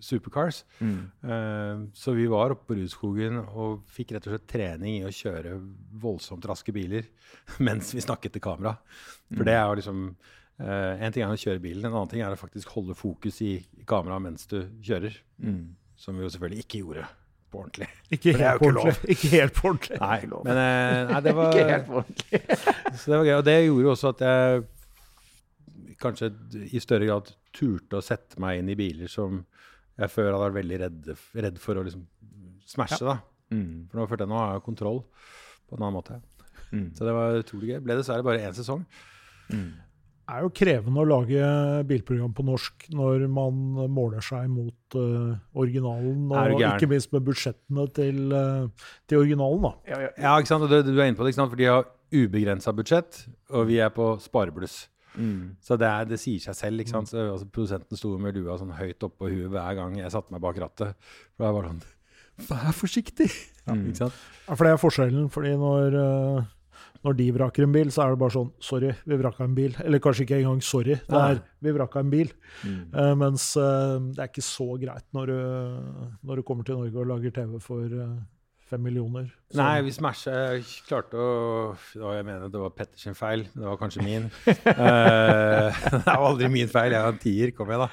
[0.00, 0.64] supercars.
[0.80, 0.98] Mm.
[1.20, 5.14] Eh, så vi var oppe på Rudskogen og fikk rett og slett trening i å
[5.14, 5.58] kjøre
[6.00, 7.08] voldsomt raske biler
[7.66, 8.78] mens vi snakket til kamera.
[9.30, 10.04] For det er jo liksom
[10.60, 13.40] eh, En ting er å kjøre bilen, en annen ting er å faktisk holde fokus
[13.46, 13.56] i,
[13.88, 15.16] kameraet mens du kjører.
[15.42, 15.76] Mm.
[16.00, 17.06] Som vi jo selvfølgelig ikke gjorde
[17.50, 17.88] på ordentlig.
[18.14, 19.08] Ikke helt jo på ikke.
[19.14, 19.98] Ikke helt på ordentlig.
[20.00, 22.42] Nei, men eh, nei, det var Ikke helt på ordentlig.
[23.00, 23.34] Så det var gøy.
[23.36, 24.62] Og det gjorde jo også at jeg
[26.00, 26.30] kanskje
[26.70, 29.42] i større grad turte å sette meg inn i biler som
[30.00, 31.10] jeg før hadde vært veldig redd,
[31.44, 32.06] redd for å liksom
[32.70, 33.02] smashe.
[33.04, 33.18] da.
[33.52, 33.88] Mm.
[33.90, 35.02] For nå følte jeg nå har jeg kontroll
[35.68, 36.20] på en annen måte.
[36.70, 36.88] Mm.
[36.96, 37.80] Så det var utrolig gøy.
[37.84, 38.84] Ble dessverre bare én sesong.
[39.50, 39.70] Mm.
[40.30, 41.46] Er jo krevende å lage
[41.88, 43.56] bilprogram på norsk når man
[43.90, 49.66] måler seg mot uh, originalen, og ikke minst med budsjettene til, uh, til originalen.
[49.66, 50.04] da.
[50.14, 50.66] Ja, ikke sant?
[50.66, 51.52] Og du, du er inne på det, ikke sant?
[51.52, 53.24] For de har ubegrensa budsjett,
[53.54, 54.84] og vi er på sparebluss.
[55.14, 55.56] Mm.
[55.62, 56.82] Så det, er, det sier seg selv.
[56.82, 57.10] ikke sant?
[57.10, 60.42] Så, altså, produsenten sto med lua sånn høyt oppå huet hver gang jeg satte meg
[60.44, 61.10] bak rattet.
[61.34, 61.88] For da var det sånn
[62.40, 63.28] Vær forsiktig!
[63.68, 63.90] Mm.
[63.90, 64.20] Ikke sant?
[64.46, 65.26] Ja, For det er forskjellen.
[65.32, 66.46] fordi når, eh,
[67.06, 69.76] når de vraker en bil, så er det bare sånn Sorry, vi vraka en bil.
[69.80, 70.98] Eller kanskje ikke engang sorry.
[71.06, 72.32] Det er vi vraka en bil.
[72.60, 72.82] Mm.
[72.92, 75.38] Uh, mens uh, det er ikke så greit når du,
[76.28, 78.18] når du kommer til Norge og lager TV for eh,
[78.70, 79.30] fem millioner.
[79.50, 80.34] Så- Nei, vi smasha
[80.86, 81.30] klarte å
[81.96, 83.46] var, Jeg mener det var Petters feil.
[83.54, 84.28] Det var kanskje min.
[84.46, 85.68] uh,
[86.04, 86.92] det var aldri min feil.
[86.92, 87.90] Jeg var en tier, kom jeg, da.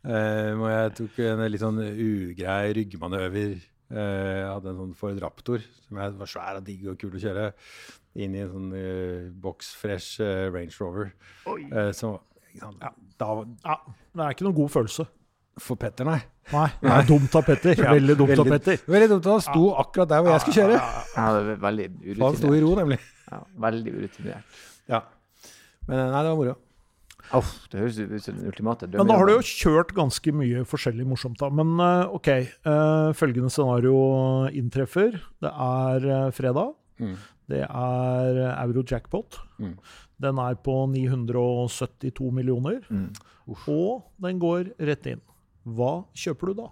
[0.00, 3.58] Uh, og jeg tok en litt sånn ugrei ryggmanøver.
[3.90, 7.16] Uh, jeg hadde en sånn Ford Raptor som jeg var svær og digg og kul
[7.18, 7.48] å kjøre.
[8.18, 11.12] Inn i en sånn uh, boksfresh uh, Range Rover.
[11.46, 12.16] Uh, så
[12.50, 12.80] ikke sant?
[13.20, 13.76] Da ja,
[14.16, 15.06] det er ikke noen god følelse.
[15.60, 16.18] For Petter, nei.
[16.54, 17.76] Nei, det er dumt av Petter.
[17.78, 18.80] Ja, Veldig dumt av Petter.
[18.90, 19.28] Veldig dumt.
[19.28, 20.80] Han sto akkurat der hvor jeg skulle kjøre.
[20.80, 22.22] Ja, det var veldig urutinert.
[22.24, 22.98] han sto i ro, nemlig.
[23.30, 24.58] Ja, veldig urutinert.
[24.90, 25.02] Ja.
[25.86, 26.56] Men eh, nei, det var moro.
[27.36, 29.04] Oh, det høres ut som den ultimate drømmen.
[29.04, 31.50] Men da har du jo kjørt ganske mye forskjellig morsomt, da.
[31.60, 32.30] Men eh, OK.
[32.32, 33.94] eh, følgende scenario
[34.56, 35.20] inntreffer.
[35.44, 36.72] Det er eh, fredag.
[37.00, 37.16] Mm.
[37.50, 39.40] Det er eh, euro-jackpot.
[39.58, 39.74] Mm.
[40.20, 42.80] Den er på 972 millioner.
[42.90, 43.08] Mm.
[43.50, 45.24] Og den går rett inn.
[45.64, 46.68] Hva kjøper du da?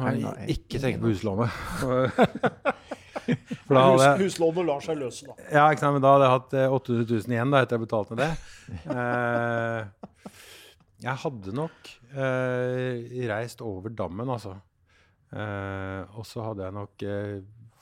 [0.00, 0.16] Nei,
[0.54, 1.52] Ikke tenk på huslånet.
[3.22, 5.36] For da hadde jeg Huslånet lar seg løse, da.
[5.52, 7.84] Ja, ikke sant, men da hadde jeg hatt eh, 800 000 igjen da, etter jeg
[7.86, 8.32] betalte ned det.
[8.92, 9.80] Eh,
[11.02, 14.54] jeg hadde nok eh, reist over dammen, altså.
[15.34, 17.04] Eh, og så hadde jeg nok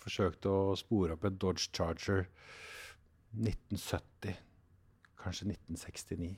[0.00, 2.26] eh, forsøkt å spore opp en Dodge Charger
[3.36, 4.34] 1970,
[5.22, 6.36] kanskje 1969.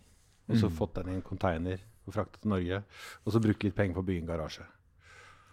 [0.48, 0.76] Og så Mm.
[0.76, 2.82] fått den i en container og frakta til Norge.
[3.24, 4.64] Og så brukt litt penger på å bygge en garasje.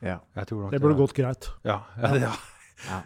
[0.01, 0.19] Ja.
[0.35, 1.49] Jeg tror nok Det burde gått greit.
[1.63, 2.33] Ja, ja, det- ja.
[2.89, 3.03] Ja.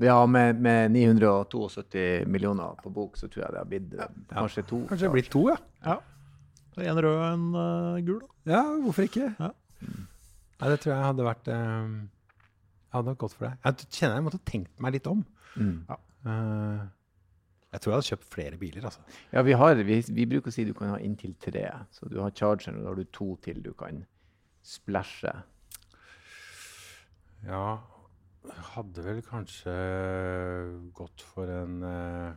[0.00, 4.06] Ja, med, med 972 millioner på bok, så tror jeg det har blitt ja.
[4.30, 4.78] kanskje to.
[4.86, 5.56] Kanskje det har blitt to, ja.
[5.84, 6.00] Ja.
[6.78, 8.20] En rød og en uh, gul.
[8.20, 8.26] da.
[8.52, 9.34] Ja, hvorfor ikke?
[9.38, 9.50] Ja.
[9.82, 12.08] Nei, det tror jeg hadde vært eh,
[12.92, 13.54] Jeg hadde nok gått for det.
[13.64, 15.22] Jeg kjenner jeg måtte tenkt meg litt om.
[15.56, 15.76] Mm.
[15.88, 16.82] Eh,
[17.72, 19.00] jeg tror jeg hadde kjøpt flere biler, altså.
[19.32, 21.64] Ja, vi, har, vi, vi bruker å si du kan ha inntil tre.
[21.96, 24.02] Så du har chargeren, og da har du to til du kan
[24.68, 25.32] splæsje.
[27.48, 27.64] Ja,
[28.74, 29.72] hadde vel kanskje
[30.94, 32.36] gått for en uh...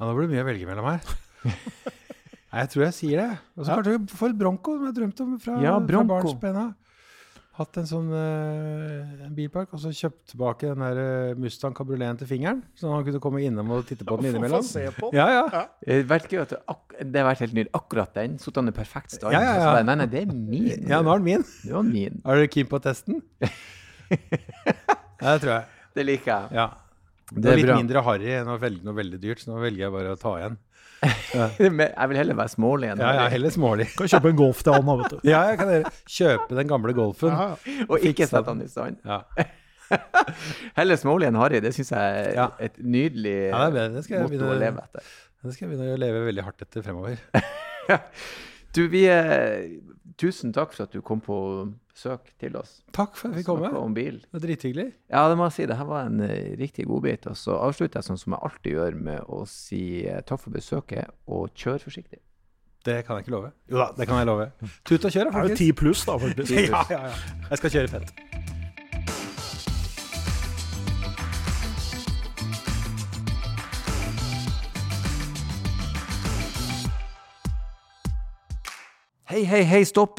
[0.00, 1.04] Ja, nå blir det mye å velge mellom her.
[2.50, 3.28] Nei, jeg tror jeg sier det.
[3.60, 3.76] Og så Ja.
[3.82, 6.32] kanskje for et Bronco, som jeg drømte om fra, Ja, fra Bronco.
[7.58, 12.20] Hatt en sånn uh, en bilpark, og så kjøpt tilbake den der eh, Mustang kabrioleten
[12.22, 12.60] til fingeren.
[12.78, 14.62] Så han kunne komme innom og titte på den innimellom.
[14.64, 15.10] se på.
[15.16, 15.64] Ja, ja.
[15.82, 17.72] Det har vært gøy at det, har vært helt nydelig.
[17.76, 18.38] Akkurat den.
[18.40, 19.34] Satt han i perfekt stand.
[19.34, 19.66] Ja, ja, ja.
[19.74, 20.86] bare, Nei, nei, det er min.
[20.88, 21.44] ja, nå er den min.
[21.66, 22.22] Det var min.
[22.30, 23.20] Er du keen på testen?
[24.14, 25.66] ja, det tror jeg.
[25.98, 26.56] Det liker jeg.
[26.62, 26.68] Ja.
[27.30, 27.76] Det Det er er litt bra.
[27.82, 30.32] mindre harry enn å velge noe veldig dyrt, så nå velger jeg bare å ta
[30.40, 30.56] igjen.
[31.60, 33.86] Jeg vil heller være smålig enn Ja, ja, heller smålig.
[33.96, 35.18] Kan kjøpe en Golf til han, vet du.
[35.24, 35.70] Ja, jeg kan
[36.16, 37.32] kjøpe den gamle Golfen.
[37.32, 38.98] Ja, Og ikke sette han i stand.
[39.08, 39.22] Ja,
[40.78, 41.58] Heller smålig enn harry.
[41.64, 42.48] Det syns jeg er Ja.
[42.62, 43.94] et nydelig Ja, det er bedre.
[43.96, 45.08] Det skal jeg motto begynne- å leve etter.
[45.42, 47.18] det skal jeg begynne å leve veldig hardt etter fremover.
[48.70, 49.64] Du, vi eh,
[50.20, 51.34] Tusen takk for at du kom på
[52.00, 52.80] besøk til oss.
[52.96, 53.60] Takk for at vi kom.
[53.60, 54.20] om bil.
[54.24, 54.88] Det var drithyggelig.
[55.10, 55.66] Ja, det må jeg si.
[55.68, 57.26] Det her var en eh, riktig godbit.
[57.26, 60.56] Og så avslutter jeg sånn som jeg alltid gjør, med å si eh, takk for
[60.56, 62.22] besøket, og kjør forsiktig.
[62.86, 63.52] Det kan jeg ikke love.
[63.68, 64.48] Jo da, det kan jeg love.
[64.88, 65.36] Tut og kjør, faktisk.
[65.36, 66.56] Det er jo ti pluss, da, faktisk.
[66.70, 67.16] Ja, ja, ja.
[67.50, 68.14] Jeg skal kjøre fett.
[79.30, 80.18] Hei, hei, hei, stopp!